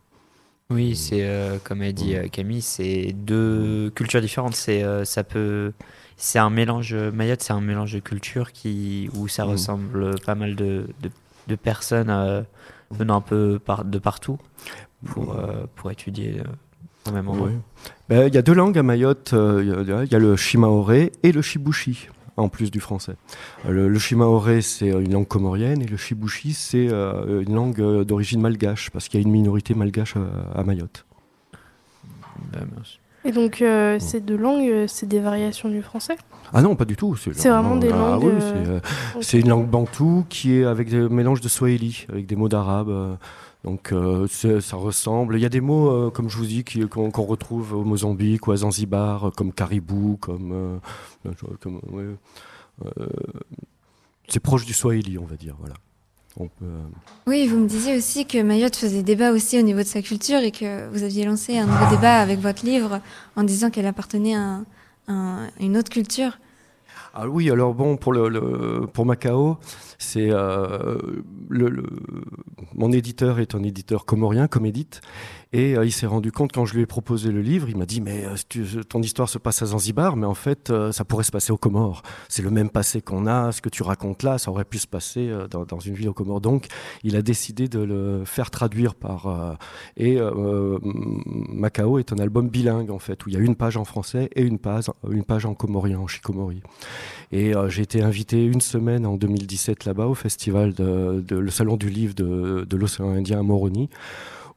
oui, 0.70 0.96
c'est 0.96 1.26
euh, 1.26 1.60
comme 1.64 1.82
a 1.82 1.92
dit 1.92 2.14
Mm. 2.14 2.18
euh, 2.18 2.28
Camille, 2.30 2.62
c'est 2.62 3.12
deux 3.14 3.90
cultures 3.94 4.22
différentes. 4.22 4.56
C'est 4.56 4.84
euh, 4.84 5.04
ça 5.04 5.26
peut, 5.26 5.74
c'est 6.16 6.40
un 6.40 6.50
mélange. 6.50 6.94
Mayotte, 6.94 7.42
c'est 7.44 7.54
un 7.54 7.62
mélange 7.62 7.92
de 7.94 8.00
cultures 8.00 8.54
qui 8.54 9.10
où 9.14 9.28
ça 9.28 9.46
Mm. 9.46 9.50
ressemble 9.50 10.20
pas 10.22 10.36
mal 10.36 10.56
de, 10.56 10.88
de, 11.02 11.12
de 11.48 11.56
personnes 11.56 12.10
euh, 12.10 12.42
venant 12.92 13.18
un 13.18 13.22
peu 13.22 13.60
par, 13.60 13.86
de 13.86 14.00
partout 14.00 14.38
pour 15.06 15.36
euh, 15.36 15.66
pour 15.76 15.92
étudier 15.92 16.40
euh, 16.40 17.10
au 17.10 17.14
même 17.14 17.28
endroit. 17.30 17.50
Ben, 18.10 18.28
Il 18.28 18.34
y 18.36 18.38
a 18.38 18.42
deux 18.42 18.54
langues 18.54 18.78
à 18.78 18.84
Mayotte. 18.84 19.34
euh, 19.34 19.62
Il 19.64 19.70
y 19.90 19.92
a- 19.94 20.04
il 20.04 20.12
y, 20.12 20.16
a 20.16 20.20
le 20.20 20.36
shimaoré 20.36 21.12
et 21.24 21.32
le 21.32 21.42
shibushi, 21.42 22.10
en 22.38 22.50
plus 22.50 22.72
du 22.72 22.80
français. 22.80 23.16
Le, 23.68 23.88
le 23.88 24.00
shimaoré, 24.00 24.62
c'est 24.62 24.90
une 24.90 25.12
langue 25.14 25.28
comorienne, 25.28 25.82
et 25.82 25.88
le 25.88 25.98
shibushi, 25.98 26.54
c'est 26.54 26.88
euh, 26.92 27.42
une 27.44 27.54
langue 27.56 28.04
d'origine 28.04 28.42
malgache, 28.42 28.90
parce 28.92 29.08
qu'il 29.08 29.20
y 29.20 29.24
a 29.24 29.26
une 29.26 29.32
minorité 29.32 29.74
malgache 29.74 30.16
à, 30.18 30.60
à 30.60 30.64
Mayotte. 30.64 31.06
Bah, 32.52 32.60
merci. 32.76 33.00
Et 33.28 33.32
donc, 33.34 33.62
euh, 33.62 34.00
ces 34.00 34.22
deux 34.22 34.38
langues, 34.38 34.70
euh, 34.70 34.86
c'est 34.88 35.06
des 35.06 35.20
variations 35.20 35.68
du 35.68 35.82
français 35.82 36.16
Ah 36.54 36.62
non, 36.62 36.78
pas 36.78 36.86
du 36.86 36.96
tout. 36.96 37.18
C'est 37.18 37.32
vraiment 37.32 37.76
des 37.76 37.92
ah 37.92 37.98
langues, 37.98 38.24
oui, 38.24 38.32
euh, 38.32 38.40
c'est, 38.40 39.18
euh. 39.18 39.22
C'est 39.22 39.40
une 39.42 39.50
langue 39.50 39.68
bantoue 39.68 40.26
qui 40.30 40.56
est 40.56 40.64
avec 40.64 40.90
des 40.90 41.10
mélanges 41.10 41.42
de 41.42 41.50
swahili, 41.50 42.06
avec 42.08 42.26
des 42.26 42.38
mots 42.38 42.48
d'arabe. 42.48 43.18
Donc 43.66 43.94
c'est- 44.30 44.62
ça 44.62 44.78
ressemble. 44.78 45.36
Il 45.36 45.42
y 45.42 45.46
a 45.46 45.50
des 45.50 45.60
mots, 45.60 46.10
comme 46.12 46.30
je 46.30 46.38
vous 46.38 46.46
dis, 46.46 46.64
qu'on 46.64 47.10
retrouve 47.10 47.74
au 47.74 47.84
Mozambique 47.84 48.48
ou 48.48 48.54
à 48.54 48.58
Zanzibar, 48.58 49.32
comme 49.36 49.52
caribou, 49.52 50.18
comme. 50.22 50.80
ouais, 51.26 52.06
c'est 54.30 54.40
proche 54.40 54.66
du 54.66 54.74
swahili, 54.74 55.18
on 55.18 55.26
va 55.26 55.36
dire. 55.36 55.56
Voilà. 55.60 55.76
On 56.40 56.46
peut, 56.48 56.66
euh, 56.66 56.84
Oui, 57.26 57.48
vous 57.48 57.58
me 57.58 57.68
disiez 57.68 57.98
aussi 57.98 58.26
que 58.28 58.40
Mayotte 58.42 58.76
faisait 58.76 59.02
débat 59.04 59.32
aussi 59.32 59.58
au 59.58 59.64
niveau 59.64 59.80
de 59.80 59.86
sa 59.86 60.02
culture 60.04 60.38
et 60.40 60.52
que 60.52 60.88
vous 60.90 61.02
aviez 61.04 61.26
lancé 61.26 61.58
un 61.58 61.66
nouveau 61.66 61.90
débat 61.96 62.20
avec 62.20 62.40
votre 62.40 62.64
livre 62.64 63.02
en 63.36 63.44
disant 63.44 63.72
qu'elle 63.72 63.88
appartenait 63.88 64.36
à, 64.36 64.40
un- 64.42 64.66
un- 65.08 65.48
une 65.60 65.78
autre 65.78 65.90
culture. 65.90 66.38
Ah 67.16 67.28
oui, 67.28 67.50
alors 67.50 67.74
bon, 67.74 67.98
pour, 67.98 68.14
le, 68.14 68.30
le- 68.30 68.86
pour 68.94 69.06
Macao, 69.08 69.58
c'est 69.98 70.30
euh, 70.30 70.98
le, 71.50 71.70
le- 71.70 71.90
mon 72.76 72.92
éditeur 72.92 73.40
est 73.40 73.56
un 73.56 73.64
éditeur 73.64 74.06
comorien, 74.06 74.48
Comédite, 74.48 75.02
et 75.54 75.78
euh, 75.78 75.86
il 75.86 75.92
s'est 75.92 76.06
rendu 76.08 76.32
compte 76.32 76.52
quand 76.52 76.66
je 76.66 76.74
lui 76.76 76.82
ai 76.82 76.86
proposé 76.86 77.32
le 77.32 77.42
livre, 77.42 77.70
il 77.70 77.78
m'a 77.78 77.86
dit 77.86 78.02
mais 78.02 78.26
euh, 78.26 78.36
tu- 78.50 78.66
ton 78.88 79.02
histoire 79.02 79.30
se 79.30 79.38
passe 79.38 79.62
à 79.62 79.68
Zanzibar, 79.68 80.16
mais 80.16 80.26
en 80.26 80.34
fait 80.34 80.70
euh, 80.70 80.92
ça 80.92 81.06
pourrait 81.06 81.24
se 81.24 81.32
passer 81.32 81.52
aux 81.52 81.58
Comores. 81.58 82.02
C'est 82.30 82.42
le 82.42 82.50
même 82.52 82.70
passé 82.70 83.02
qu'on 83.02 83.28
a, 83.28 83.52
ce 83.52 83.62
que 83.62 83.70
tu 83.70 83.84
racontes 83.84 84.24
là, 84.24 84.38
ça 84.38 84.52
aurait 84.52 84.66
pu 84.66 84.78
se 84.78 84.88
passer 84.88 85.30
euh, 85.30 85.48
dans, 85.48 85.80
une 85.80 85.94
ville 85.94 86.10
aux 86.10 86.14
Comores. 86.14 86.42
Donc 86.42 86.68
il 87.04 87.16
a 87.16 87.22
décidé 87.22 87.68
de 87.68 87.80
le 87.80 88.24
faire 88.26 88.52
traduire 88.52 88.96
par 88.96 89.28
euh, 89.28 89.54
et 89.96 90.20
euh, 90.20 90.80
Macao 90.84 92.00
est 92.00 92.12
un 92.14 92.18
album 92.20 92.50
bilingue 92.50 92.92
en 92.92 93.00
fait 93.00 93.26
où 93.26 93.30
il 93.30 93.36
y 93.36 93.38
a 93.38 93.42
une 93.42 93.56
page 93.56 93.78
en 93.78 93.86
français 93.86 94.30
et 94.36 94.42
une 94.44 94.60
page 94.60 94.86
une 95.10 95.24
page 95.24 95.46
en 95.46 95.54
comorien, 95.54 96.00
en 96.00 96.08
shikomori. 96.08 96.62
Et 97.32 97.56
euh, 97.56 97.70
j'ai 97.70 97.82
été 97.84 98.02
invité 98.02 98.44
une 98.46 98.62
semaine 98.62 99.06
en 99.06 99.16
2017 99.16 99.86
là-bas 99.86 100.06
au 100.08 100.14
festival 100.14 100.74
de, 100.74 101.24
de- 101.28 101.38
le 101.38 101.52
salon 101.52 101.78
du 101.78 101.90
livre 101.90 102.14
de, 102.16 102.66
de 102.70 102.78
l'océan 102.78 103.10
Indien 103.12 103.40
à 103.40 103.44
Moroni 103.44 103.90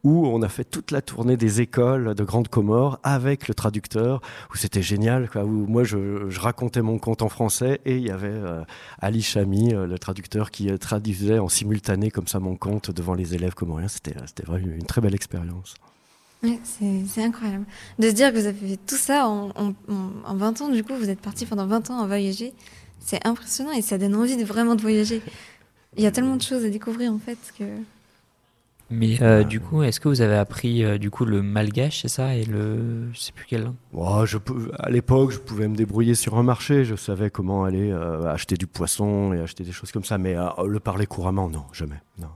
où 0.03 0.27
on 0.27 0.43
a 0.43 0.49
fait 0.49 0.65
toute 0.65 0.91
la 0.91 1.03
tournée 1.03 1.37
des 1.37 1.61
écoles 1.61 2.15
de 2.15 2.25
Grande 2.25 2.49
Comore 2.49 2.99
avec 3.03 3.49
le 3.49 3.55
traducteur, 3.55 4.21
où 4.53 4.57
c'était 4.57 4.83
génial, 4.83 5.29
où 5.37 5.67
moi 5.67 5.85
je, 5.85 6.39
racontais 6.39 6.83
mon 6.83 6.99
conte 6.99 7.23
en 7.23 7.29
français 7.29 7.81
et 7.85 7.97
il 7.97 8.07
y 8.07 8.11
avait 8.11 8.29
euh, 8.29 8.63
Ali 9.01 9.23
Chami, 9.23 9.75
euh, 9.75 9.87
le 9.87 9.99
traducteur, 9.99 10.51
qui 10.51 10.71
euh, 10.71 10.79
traduisait 10.79 11.39
en 11.39 11.49
simultané 11.49 12.11
comme 12.11 12.27
ça 12.27 12.41
mon 12.41 12.57
conte 12.57 12.91
devant 12.91 13.15
les 13.15 13.35
élèves 13.35 13.55
comoriens. 13.55 13.89
C'était 13.89 14.15
vraiment 14.45 14.75
une 14.75 14.87
très 14.87 15.01
belle 15.01 15.15
expérience. 15.15 15.75
C'est 16.65 17.23
incroyable. 17.23 17.67
De 17.99 18.09
se 18.09 18.15
dire 18.15 18.33
que 18.33 18.39
vous 18.39 18.47
avez 18.47 18.69
fait 18.69 18.79
tout 18.87 18.97
ça 18.97 19.29
en 19.29 19.75
20 20.35 20.61
ans, 20.63 20.69
du 20.71 20.83
coup, 20.83 20.95
vous 20.95 21.11
êtes 21.11 21.21
parti 21.21 21.45
pendant 21.45 21.67
20 21.67 21.91
ans 21.91 22.01
à 22.01 22.07
voyager. 22.07 22.55
C'est 22.99 23.27
impressionnant 23.27 23.73
et 23.73 23.83
ça 23.83 23.99
donne 23.99 24.15
envie 24.15 24.39
de 24.39 24.45
vraiment 24.45 24.75
de 24.75 24.81
voyager. 24.81 25.21
Il 25.97 26.03
y 26.03 26.07
a 26.07 26.11
tellement 26.11 26.37
de 26.37 26.43
choses 26.43 26.65
à 26.65 26.71
découvrir 26.71 27.13
en 27.13 27.19
fait 27.19 27.39
que. 27.59 27.65
Mais 28.91 29.23
euh, 29.23 29.45
du 29.45 29.61
coup, 29.61 29.83
est-ce 29.85 30.01
que 30.01 30.09
vous 30.09 30.21
avez 30.21 30.35
appris 30.37 30.85
euh, 30.85 30.99
du 30.99 31.11
coup 31.11 31.25
le 31.25 31.43
malgache, 31.43 32.03
c'est 32.03 32.09
ça, 32.09 32.35
et 32.35 32.45
le, 32.45 33.13
je 33.13 33.19
sais 33.21 33.33
plus 33.33 33.47
quelle 33.47 33.63
langue. 33.63 33.75
Oh, 33.93 34.25
je 34.27 34.37
peux- 34.37 34.71
à 34.79 34.91
l'époque, 34.91 35.31
je 35.31 35.39
pouvais 35.39 35.69
me 35.69 35.77
débrouiller 35.77 36.15
sur 36.17 36.37
un 36.37 36.43
marché. 36.43 36.85
Je 36.85 36.97
savais 36.97 37.31
comment 37.31 37.65
aller 37.65 37.91
euh, 37.93 38.27
acheter 38.33 38.57
du 38.57 38.67
poisson 38.67 39.33
et 39.33 39.41
acheter 39.41 39.63
des 39.65 39.73
choses 39.73 39.93
comme 39.93 40.05
ça. 40.05 40.19
Mais 40.19 40.35
le 40.67 40.81
parler 40.81 41.07
couramment, 41.07 41.49
non, 41.49 41.65
jamais. 41.73 42.01
Non. 42.19 42.29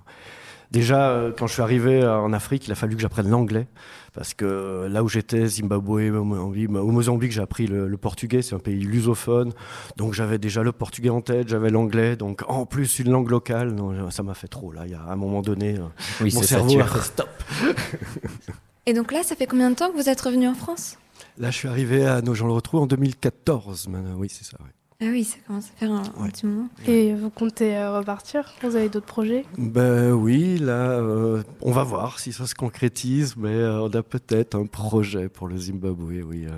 Déjà, 0.74 1.10
euh, 1.10 1.30
quand 1.30 1.46
je 1.46 1.52
suis 1.52 1.62
arrivé 1.62 2.02
euh, 2.02 2.18
en 2.18 2.32
Afrique, 2.32 2.66
il 2.66 2.72
a 2.72 2.74
fallu 2.74 2.96
que 2.96 3.00
j'apprenne 3.00 3.30
l'anglais. 3.30 3.68
Parce 4.12 4.34
que 4.34 4.44
euh, 4.44 4.88
là 4.88 5.04
où 5.04 5.08
j'étais, 5.08 5.46
Zimbabwe, 5.46 6.10
au 6.10 6.24
Mozambique, 6.24 6.68
au 6.68 6.90
Mozambique, 6.90 7.30
j'ai 7.30 7.42
appris 7.42 7.68
le, 7.68 7.87
le 7.87 7.96
portugais. 7.96 8.42
C'est 8.42 8.56
un 8.56 8.58
pays 8.58 8.80
lusophone. 8.80 9.52
Donc 9.96 10.14
j'avais 10.14 10.38
déjà 10.38 10.64
le 10.64 10.72
portugais 10.72 11.10
en 11.10 11.20
tête, 11.20 11.48
j'avais 11.48 11.70
l'anglais. 11.70 12.16
Donc 12.16 12.42
en 12.48 12.66
plus, 12.66 12.98
une 12.98 13.12
langue 13.12 13.30
locale. 13.30 13.70
Non, 13.70 14.10
ça 14.10 14.24
m'a 14.24 14.34
fait 14.34 14.48
trop. 14.48 14.72
Là, 14.72 14.82
il 14.87 14.90
y 14.90 14.94
a 14.96 15.00
à 15.00 15.12
un 15.12 15.16
moment 15.16 15.42
donné, 15.42 15.76
Oui, 16.20 16.32
mon 16.34 16.42
cerveau 16.42 16.80
a 16.80 16.87
fait 16.87 17.02
stop. 17.02 17.28
Et 18.87 18.94
donc 18.94 19.12
là, 19.12 19.22
ça 19.22 19.37
fait 19.37 19.46
combien 19.46 19.70
de 19.70 19.76
temps 19.76 19.92
que 19.92 19.96
vous 19.96 20.08
êtes 20.08 20.20
revenu 20.20 20.48
en 20.48 20.54
France? 20.54 20.98
Là, 21.38 21.52
je 21.52 21.56
suis 21.56 21.68
arrivé 21.68 22.04
à 22.04 22.20
Nogent-le-Rotrou 22.20 22.80
en 22.80 22.87
2014. 22.87 23.87
maintenant. 23.87 24.16
Oui, 24.18 24.28
c'est 24.28 24.44
ça. 24.44 24.56
ouais. 24.60 24.70
Ah 25.06 25.08
oui, 25.10 25.22
ça 25.24 25.36
commence 25.46 25.66
à 25.66 25.78
faire 25.78 25.92
un, 25.92 26.02
Ouais. 26.22 26.30
petit 26.30 26.46
moment. 26.46 26.68
Et 26.86 27.12
vous 27.14 27.28
comptez 27.28 27.76
euh, 27.76 27.98
repartir 27.98 28.50
Vous 28.62 28.74
avez 28.74 28.88
d'autres 28.88 29.04
projets? 29.04 29.44
Ben 29.58 30.12
oui, 30.12 30.56
là, 30.58 30.72
euh, 30.92 31.42
on 31.60 31.72
va 31.72 31.82
voir 31.82 32.18
si 32.18 32.32
ça 32.32 32.46
se 32.46 32.54
concrétise, 32.54 33.34
mais 33.36 33.50
euh, 33.50 33.82
on 33.82 33.90
a 33.90 34.02
peut-être 34.02 34.54
un 34.54 34.64
projet 34.64 35.28
pour 35.28 35.46
le 35.48 35.58
Zimbabwe, 35.58 36.22
oui. 36.26 36.46
euh, 36.46 36.50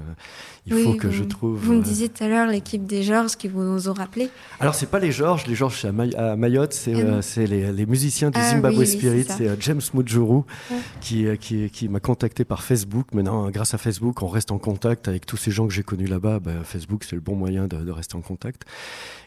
il 0.67 0.75
Oui, 0.75 0.85
faut 0.85 0.95
que 0.95 1.09
vous- 1.09 1.13
je 1.13 1.25
trouve... 1.25 1.59
Vous 1.59 1.73
me 1.73 1.83
disiez 1.83 2.09
tout 2.09 2.23
à 2.23 2.29
l'heure 2.29 2.47
l'équipe 2.47 2.87
des 2.87 3.03
Georges 3.03 3.35
qui 3.37 3.49
vous 3.49 3.89
ont 3.89 3.93
rappelé. 3.95 4.29
Alors, 4.61 4.75
c'est 4.77 4.87
pas 4.91 4.99
les 5.01 5.11
Georges, 5.13 5.47
les 5.49 5.55
Georges 5.57 5.81
c'est 5.81 5.89
à, 5.89 5.93
May- 5.93 6.15
à 6.15 6.37
Mayotte, 6.37 6.73
c'est 6.73 6.95
Ah 6.95 6.99
euh, 7.39 7.47
les, 7.47 7.73
les 7.73 7.87
musiciens 7.87 8.31
du 8.31 8.39
Ah 8.41 8.51
Zimbabwe 8.51 8.79
oui, 8.79 8.87
Spirit, 8.87 9.25
c'est 9.29 9.61
James 9.63 9.81
Mujuru 9.95 10.37
Ouais. 10.37 10.77
qui, 11.01 11.27
euh, 11.27 11.37
qui, 11.37 11.69
qui 11.71 11.89
m'a 11.89 11.99
contacté 12.01 12.45
par 12.45 12.63
Facebook. 12.63 13.07
Maintenant, 13.13 13.51
grâce 13.51 13.75
à 13.75 13.79
Facebook, 13.79 14.23
on 14.23 14.29
reste 14.29 14.53
en 14.53 14.59
contact 14.59 15.09
avec 15.09 15.27
tous 15.27 15.37
ces 15.37 15.51
gens 15.51 15.67
que 15.67 15.73
j'ai 15.75 15.83
connus 15.83 16.07
là-bas. 16.07 16.39
Ben, 16.41 16.63
Facebook, 16.65 17.05
c'est 17.05 17.17
le 17.17 17.23
bon 17.23 17.35
moyen 17.35 17.67
de, 17.67 17.77
de 17.79 17.91
rester 17.91 18.15
en 18.17 18.21
contact. 18.21 18.36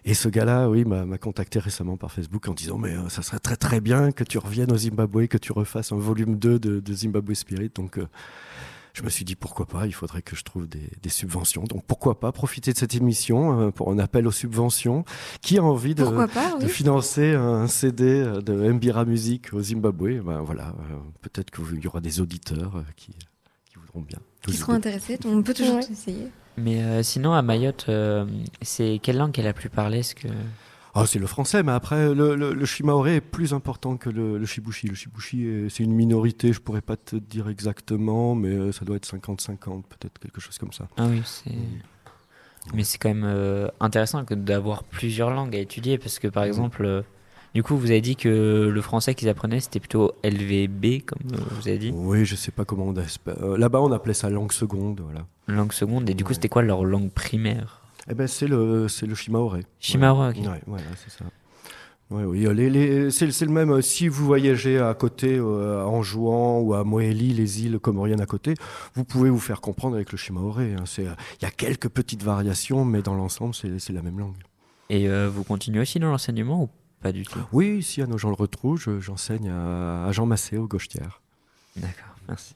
Et 0.06 0.14
ce 0.14 0.30
gars-là, 0.30 0.70
oui, 0.70 0.86
m'a 0.86 1.18
contacté 1.18 1.60
récemment 1.60 1.98
par 1.98 2.12
Facebook 2.12 2.48
en 2.48 2.54
disant 2.54 2.78
Mais 2.78 2.92
euh, 2.96 3.10
ça 3.10 3.22
serait 3.22 3.40
très 3.40 3.56
très 3.58 3.82
bien 3.82 4.12
que 4.12 4.24
tu 4.24 4.38
reviennes 4.38 4.72
au 4.72 4.78
Zimbabwe, 4.78 5.28
que 5.28 5.38
tu 5.38 5.52
refasses 5.52 5.92
un 5.92 5.98
volume 5.98 6.38
2 6.38 6.60
de, 6.60 6.80
de 6.80 6.94
Zimbabwe 6.94 7.34
Spirit. 7.34 7.72
Donc, 7.76 7.98
euh, 7.98 8.08
je 8.94 9.04
me 9.04 9.10
suis 9.10 9.24
dit 9.24 9.36
pourquoi 9.36 9.66
pas, 9.66 9.86
il 9.86 9.94
faudrait 9.94 10.22
que 10.22 10.36
je 10.36 10.44
trouve 10.44 10.68
des, 10.68 10.90
des 11.02 11.10
subventions. 11.10 11.64
Donc, 11.64 11.84
pourquoi 11.86 12.20
pas 12.20 12.32
profiter 12.32 12.74
de 12.74 12.78
cette 12.78 12.96
émission 12.96 13.60
euh, 13.68 13.72
pour 13.72 13.92
un 13.92 14.00
appel 14.00 14.28
aux 14.28 14.32
subventions. 14.32 15.06
Qui 15.42 15.58
a 15.58 15.64
envie 15.64 15.96
de, 15.96 16.06
financer 16.68 17.34
un 17.34 17.68
CD 17.68 18.24
de 18.44 18.72
Mbira 18.74 19.06
Music 19.06 19.54
au 19.54 19.62
Zimbabwe, 19.62 20.22
ben 20.22 20.42
voilà, 20.42 20.70
euh, 20.92 20.96
peut-être 21.22 21.52
qu'il 21.52 21.80
y 21.84 21.88
aura 21.88 22.02
des 22.02 22.20
auditeurs 22.20 22.78
euh, 22.78 22.84
qui, 22.96 23.14
qui 23.66 23.76
voudront 23.76 24.02
bien. 24.02 24.20
Qui 24.46 24.54
seront 24.54 24.74
intéressés. 24.74 25.20
On 25.26 25.42
peut 25.44 25.54
toujours 25.54 25.76
Ouais. 25.76 25.92
essayer. 25.92 26.28
Mais 26.62 26.82
euh, 26.84 27.04
sinon, 27.04 27.34
à 27.34 27.42
Mayotte, 27.42 27.86
euh, 27.90 28.26
c'est 28.62 29.00
quelle 29.02 29.18
langue 29.18 29.38
est 29.40 29.44
la 29.44 29.54
plus 29.54 29.70
parlée 29.70 30.00
Est-ce 30.00 30.16
que... 30.16 30.28
Ah, 30.96 31.06
c'est 31.06 31.20
le 31.20 31.28
français, 31.28 31.62
mais 31.64 31.72
après, 31.72 32.14
le, 32.16 32.36
le, 32.36 32.54
le 32.54 32.66
Shimaoré 32.66 33.18
est 33.18 33.22
plus 33.22 33.54
important 33.54 33.96
que 33.96 34.10
le, 34.10 34.38
le 34.40 34.46
Shibushi. 34.46 34.88
Le 34.88 34.96
Shibushi, 34.96 35.46
est- 35.46 35.70
c'est 35.70 35.84
une 35.84 35.94
minorité, 35.94 36.52
je 36.52 36.60
pourrais 36.60 36.82
pas 36.82 36.98
te 36.98 37.16
dire 37.16 37.48
exactement, 37.48 38.34
mais 38.36 38.50
euh, 38.50 38.72
ça 38.72 38.86
doit 38.86 38.96
être 38.96 39.08
50-50, 39.08 39.84
peut-être 39.84 40.18
quelque 40.20 40.42
chose 40.42 40.58
comme 40.58 40.74
ça. 40.74 40.88
Ah 40.98 41.06
oui, 41.08 41.22
c'est... 41.26 41.52
Mais 42.74 42.84
c'est 42.84 42.98
quand 42.98 43.10
même 43.10 43.24
euh, 43.26 43.68
intéressant 43.80 44.24
d'avoir 44.30 44.84
plusieurs 44.84 45.30
langues 45.32 45.56
à 45.56 45.60
étudier 45.60 45.98
parce 45.98 46.20
que 46.20 46.28
par 46.28 46.44
exemple, 46.44 47.04
du 47.56 47.64
coup, 47.64 47.76
vous 47.78 47.90
avez 47.92 48.02
dit 48.02 48.16
que 48.16 48.70
le 48.72 48.82
français 48.82 49.16
qu'ils 49.16 49.30
apprenaient 49.30 49.60
c'était 49.60 49.80
plutôt 49.80 50.14
LVB, 50.24 51.04
comme 51.06 51.20
euh, 51.34 51.38
vous 51.60 51.68
avez 51.68 51.78
dit, 51.78 51.92
Oui, 51.94 52.26
je 52.26 52.36
sais 52.36 52.52
pas 52.52 52.66
comment 52.66 52.86
on 52.86 52.96
euh, 52.98 53.58
Là-bas, 53.58 53.82
on 53.82 53.92
appelait 53.92 54.14
ça 54.14 54.30
langue 54.30 54.52
seconde, 54.52 55.02
voilà. 55.04 55.26
langue 55.48 55.74
seconde, 55.74 56.10
et 56.10 56.14
du 56.14 56.24
coup, 56.24 56.30
Ouais. 56.30 56.36
c'était 56.36 56.50
quoi 56.50 56.62
leur 56.62 56.84
langue 56.86 57.10
primaire? 57.12 57.82
Eh 58.10 58.14
ben, 58.16 58.28
c'est 58.28 58.48
le, 58.48 58.88
c'est 58.88 59.06
le 59.06 59.14
Shimaoré. 59.16 59.66
Shimaoré, 59.80 60.30
ok. 60.30 60.38
Ouais, 60.48 60.62
voilà, 60.68 60.84
c'est 60.96 61.12
ça. 61.12 61.26
Ouais, 62.12 62.24
oui, 62.24 62.48
les, 62.56 62.72
les- 62.72 63.12
c'est, 63.12 63.28
le 63.46 63.52
même. 63.52 63.70
euh, 63.72 63.82
Si 63.82 64.08
vous 64.08 64.26
voyagez 64.26 64.80
à 64.80 64.92
côté, 64.96 65.38
euh, 65.38 65.84
en 65.86 66.02
jouant 66.02 66.60
ou 66.60 66.74
à 66.74 66.84
Moélie, 66.84 67.34
les 67.34 67.64
îles 67.66 67.78
comoriennes 67.78 68.22
à 68.22 68.26
côté, 68.26 68.56
vous 68.96 69.04
pouvez 69.04 69.30
vous 69.30 69.38
faire 69.40 69.62
comprendre 69.62 69.96
avec 69.96 70.12
le 70.12 70.18
Shimaoré. 70.18 70.74
hein. 70.74 70.86
Euh, 71.00 71.14
Il 71.40 71.44
y 71.44 71.48
a 71.48 71.52
quelques 71.52 71.88
petites 71.90 72.24
variations, 72.24 72.84
mais 72.84 73.04
dans 73.04 73.14
l'ensemble, 73.14 73.54
c'est, 73.54 73.78
c'est 73.78 73.94
la 73.94 74.02
même 74.02 74.18
langue. 74.18 74.34
Et 74.90 75.08
euh, 75.08 75.30
vous 75.32 75.44
continuez 75.44 75.82
aussi 75.82 76.00
dans 76.00 76.10
l'enseignement 76.10 76.64
ou 76.64 76.70
pas 77.02 77.12
du 77.12 77.24
tout 77.26 77.40
Oui, 77.52 77.78
ici 77.80 78.02
à 78.02 78.08
nos 78.08 78.18
gens 78.18 78.30
le 78.30 78.36
retrouvent, 78.36 78.80
je- 78.80 79.00
j'enseigne 79.00 79.50
à, 79.50 80.06
à 80.08 80.12
Jean 80.12 80.26
Massé 80.26 80.58
au 80.58 80.68
Gauchetière. 80.68 81.22
D'accord, 81.76 82.16
merci. 82.28 82.56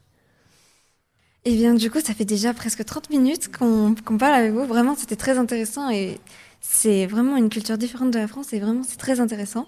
Eh 1.45 1.55
bien, 1.55 1.73
du 1.73 1.91
coup, 1.91 1.99
ça 1.99 2.13
fait 2.13 2.25
déjà 2.25 2.53
presque 2.53 2.85
30 2.85 3.09
minutes 3.09 3.55
qu'on 3.55 3.95
qu'on 3.95 4.17
parle 4.17 4.35
avec 4.35 4.53
vous. 4.53 4.65
Vraiment, 4.65 4.95
c'était 4.95 5.17
très 5.17 5.37
intéressant 5.37 5.89
et 5.89 6.19
c'est 6.61 7.05
vraiment 7.05 7.35
une 7.35 7.49
culture 7.49 7.77
différente 7.77 8.11
de 8.11 8.19
la 8.19 8.27
France 8.27 8.53
et 8.53 8.59
vraiment, 8.59 8.83
c'est 8.83 8.97
très 8.97 9.19
intéressant. 9.19 9.67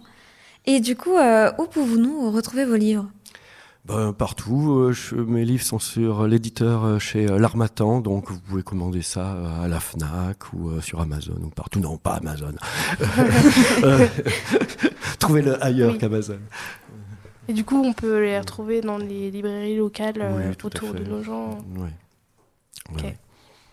Et 0.65 0.79
du 0.81 0.95
coup, 0.95 1.15
euh, 1.17 1.51
où 1.59 1.65
pouvons-nous 1.67 2.31
retrouver 2.31 2.65
vos 2.65 2.75
livres? 2.77 3.09
Ben, 3.85 4.13
partout, 4.13 4.71
euh, 4.79 4.91
je- 4.93 5.13
mes 5.15 5.45
livres 5.45 5.63
sont 5.63 5.77
sur 5.77 6.25
l'éditeur 6.27 6.83
euh, 6.85 6.97
chez 6.99 7.29
euh, 7.29 7.37
L'Armatan, 7.37 8.01
donc 8.01 8.31
vous 8.31 8.39
pouvez 8.39 8.63
commander 8.63 9.03
ça 9.03 9.35
à 9.61 9.67
la 9.67 9.79
FNAC 9.79 10.53
ou 10.53 10.81
sur 10.81 11.01
Amazon 11.01 11.35
ou 11.43 11.49
partout. 11.49 11.79
Non, 11.79 11.97
pas 11.97 12.13
Amazon. 12.15 12.53
Trouvez-le 15.19 15.63
ailleurs 15.63 15.91
Oui. 15.93 15.97
qu'Amazon. 15.99 16.39
Et 17.47 17.53
du 17.53 17.63
coup, 17.63 17.83
on 17.85 17.93
peut 17.93 18.23
les 18.23 18.39
retrouver 18.39 18.81
dans 18.81 18.97
les 18.97 19.29
librairies 19.29 19.77
locales 19.77 20.15
Oui, 20.35 20.49
autour 20.63 20.93
de 20.93 21.03
nos 21.03 21.21
gens. 21.21 21.59
Ouais. 21.77 21.89
Ok. 22.91 23.15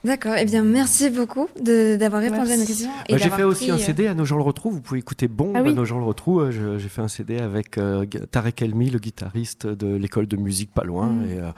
D'accord. 0.05 0.35
Eh 0.37 0.45
bien, 0.45 0.63
merci 0.65 1.11
beaucoup 1.11 1.47
de- 1.61 1.97
d'avoir 1.97 2.21
répondu 2.23 2.51
à 2.51 2.57
nos 2.57 2.65
questions. 2.67 2.91
et 3.09 3.13
Bah, 3.13 3.19
j'ai 3.23 3.31
fait 3.31 3.45
aussi 3.45 3.65
pris, 3.67 3.71
un 3.71 3.75
euh, 3.77 3.79
CD 3.79 4.07
à 4.09 4.15
nos 4.15 4.25
gens 4.25 4.37
le 4.37 4.43
retrouvent. 4.43 4.75
Vous 4.75 4.81
pouvez 4.81 4.99
écouter 5.01 5.29
Bon 5.29 5.53
Ah 5.55 5.63
oui. 5.63 5.71
à 5.71 5.73
nos 5.73 5.85
gens 5.85 5.99
le 5.99 6.05
retrouvent. 6.05 6.43
Euh, 6.51 6.79
J'ai 6.79 6.89
fait 6.89 7.03
un 7.03 7.09
CD 7.09 7.39
avec 7.39 7.79
euh, 7.79 8.05
Tarek 8.31 8.63
Elmi, 8.63 8.91
le 8.91 8.99
guitariste 8.99 9.67
de 9.67 9.95
l'école 9.95 10.27
de 10.27 10.37
musique 10.37 10.73
pas 10.75 10.83
loin, 10.85 11.07
Mm. 11.07 11.25
et, 11.31 11.39
euh, 11.39 11.51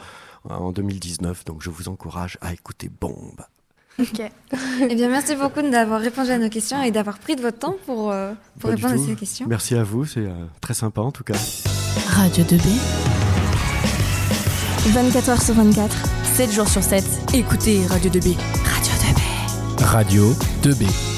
en 0.51 0.73
2019. 0.73 1.45
Donc 1.47 1.63
je 1.63 1.71
vous 1.71 1.89
encourage 1.89 2.37
à 2.43 2.53
écouter 2.53 2.91
Bombe. 3.01 3.41
Ok. 3.99 4.21
Eh 4.91 4.95
bien, 4.95 5.09
merci 5.09 5.37
beaucoup 5.37 5.63
d'avoir 5.63 6.01
répondu 6.01 6.31
à 6.31 6.39
nos 6.39 6.49
questions 6.51 6.83
et 6.83 6.91
d'avoir 6.91 7.19
pris 7.19 7.37
de 7.37 7.41
votre 7.41 7.59
temps 7.59 7.77
pour, 7.87 8.11
euh, 8.11 8.33
pour 8.61 8.69
Pas 8.71 8.77
répondre 8.77 8.95
à 9.03 9.07
ces 9.07 9.15
questions. 9.15 9.47
Merci 9.49 9.75
à 9.77 9.85
vous, 9.85 10.05
c'est 10.05 10.21
euh, 10.27 10.33
très 10.61 10.75
sympa 10.75 11.01
en 11.01 11.13
tout 11.13 11.25
cas. 11.25 11.35
Radio 12.09 12.45
2B, 12.45 12.69
24h 14.93 15.43
sur 15.45 15.55
24. 15.55 16.24
7 16.35 16.51
jours 16.51 16.69
sur 16.69 16.83
7. 16.83 17.05
Écoutez 17.33 17.87
Radio 17.87 18.11
2B. 18.11 18.37
Radio 18.65 18.93
2B. 18.99 19.85
Radio 19.85 20.35
2B. 20.65 21.14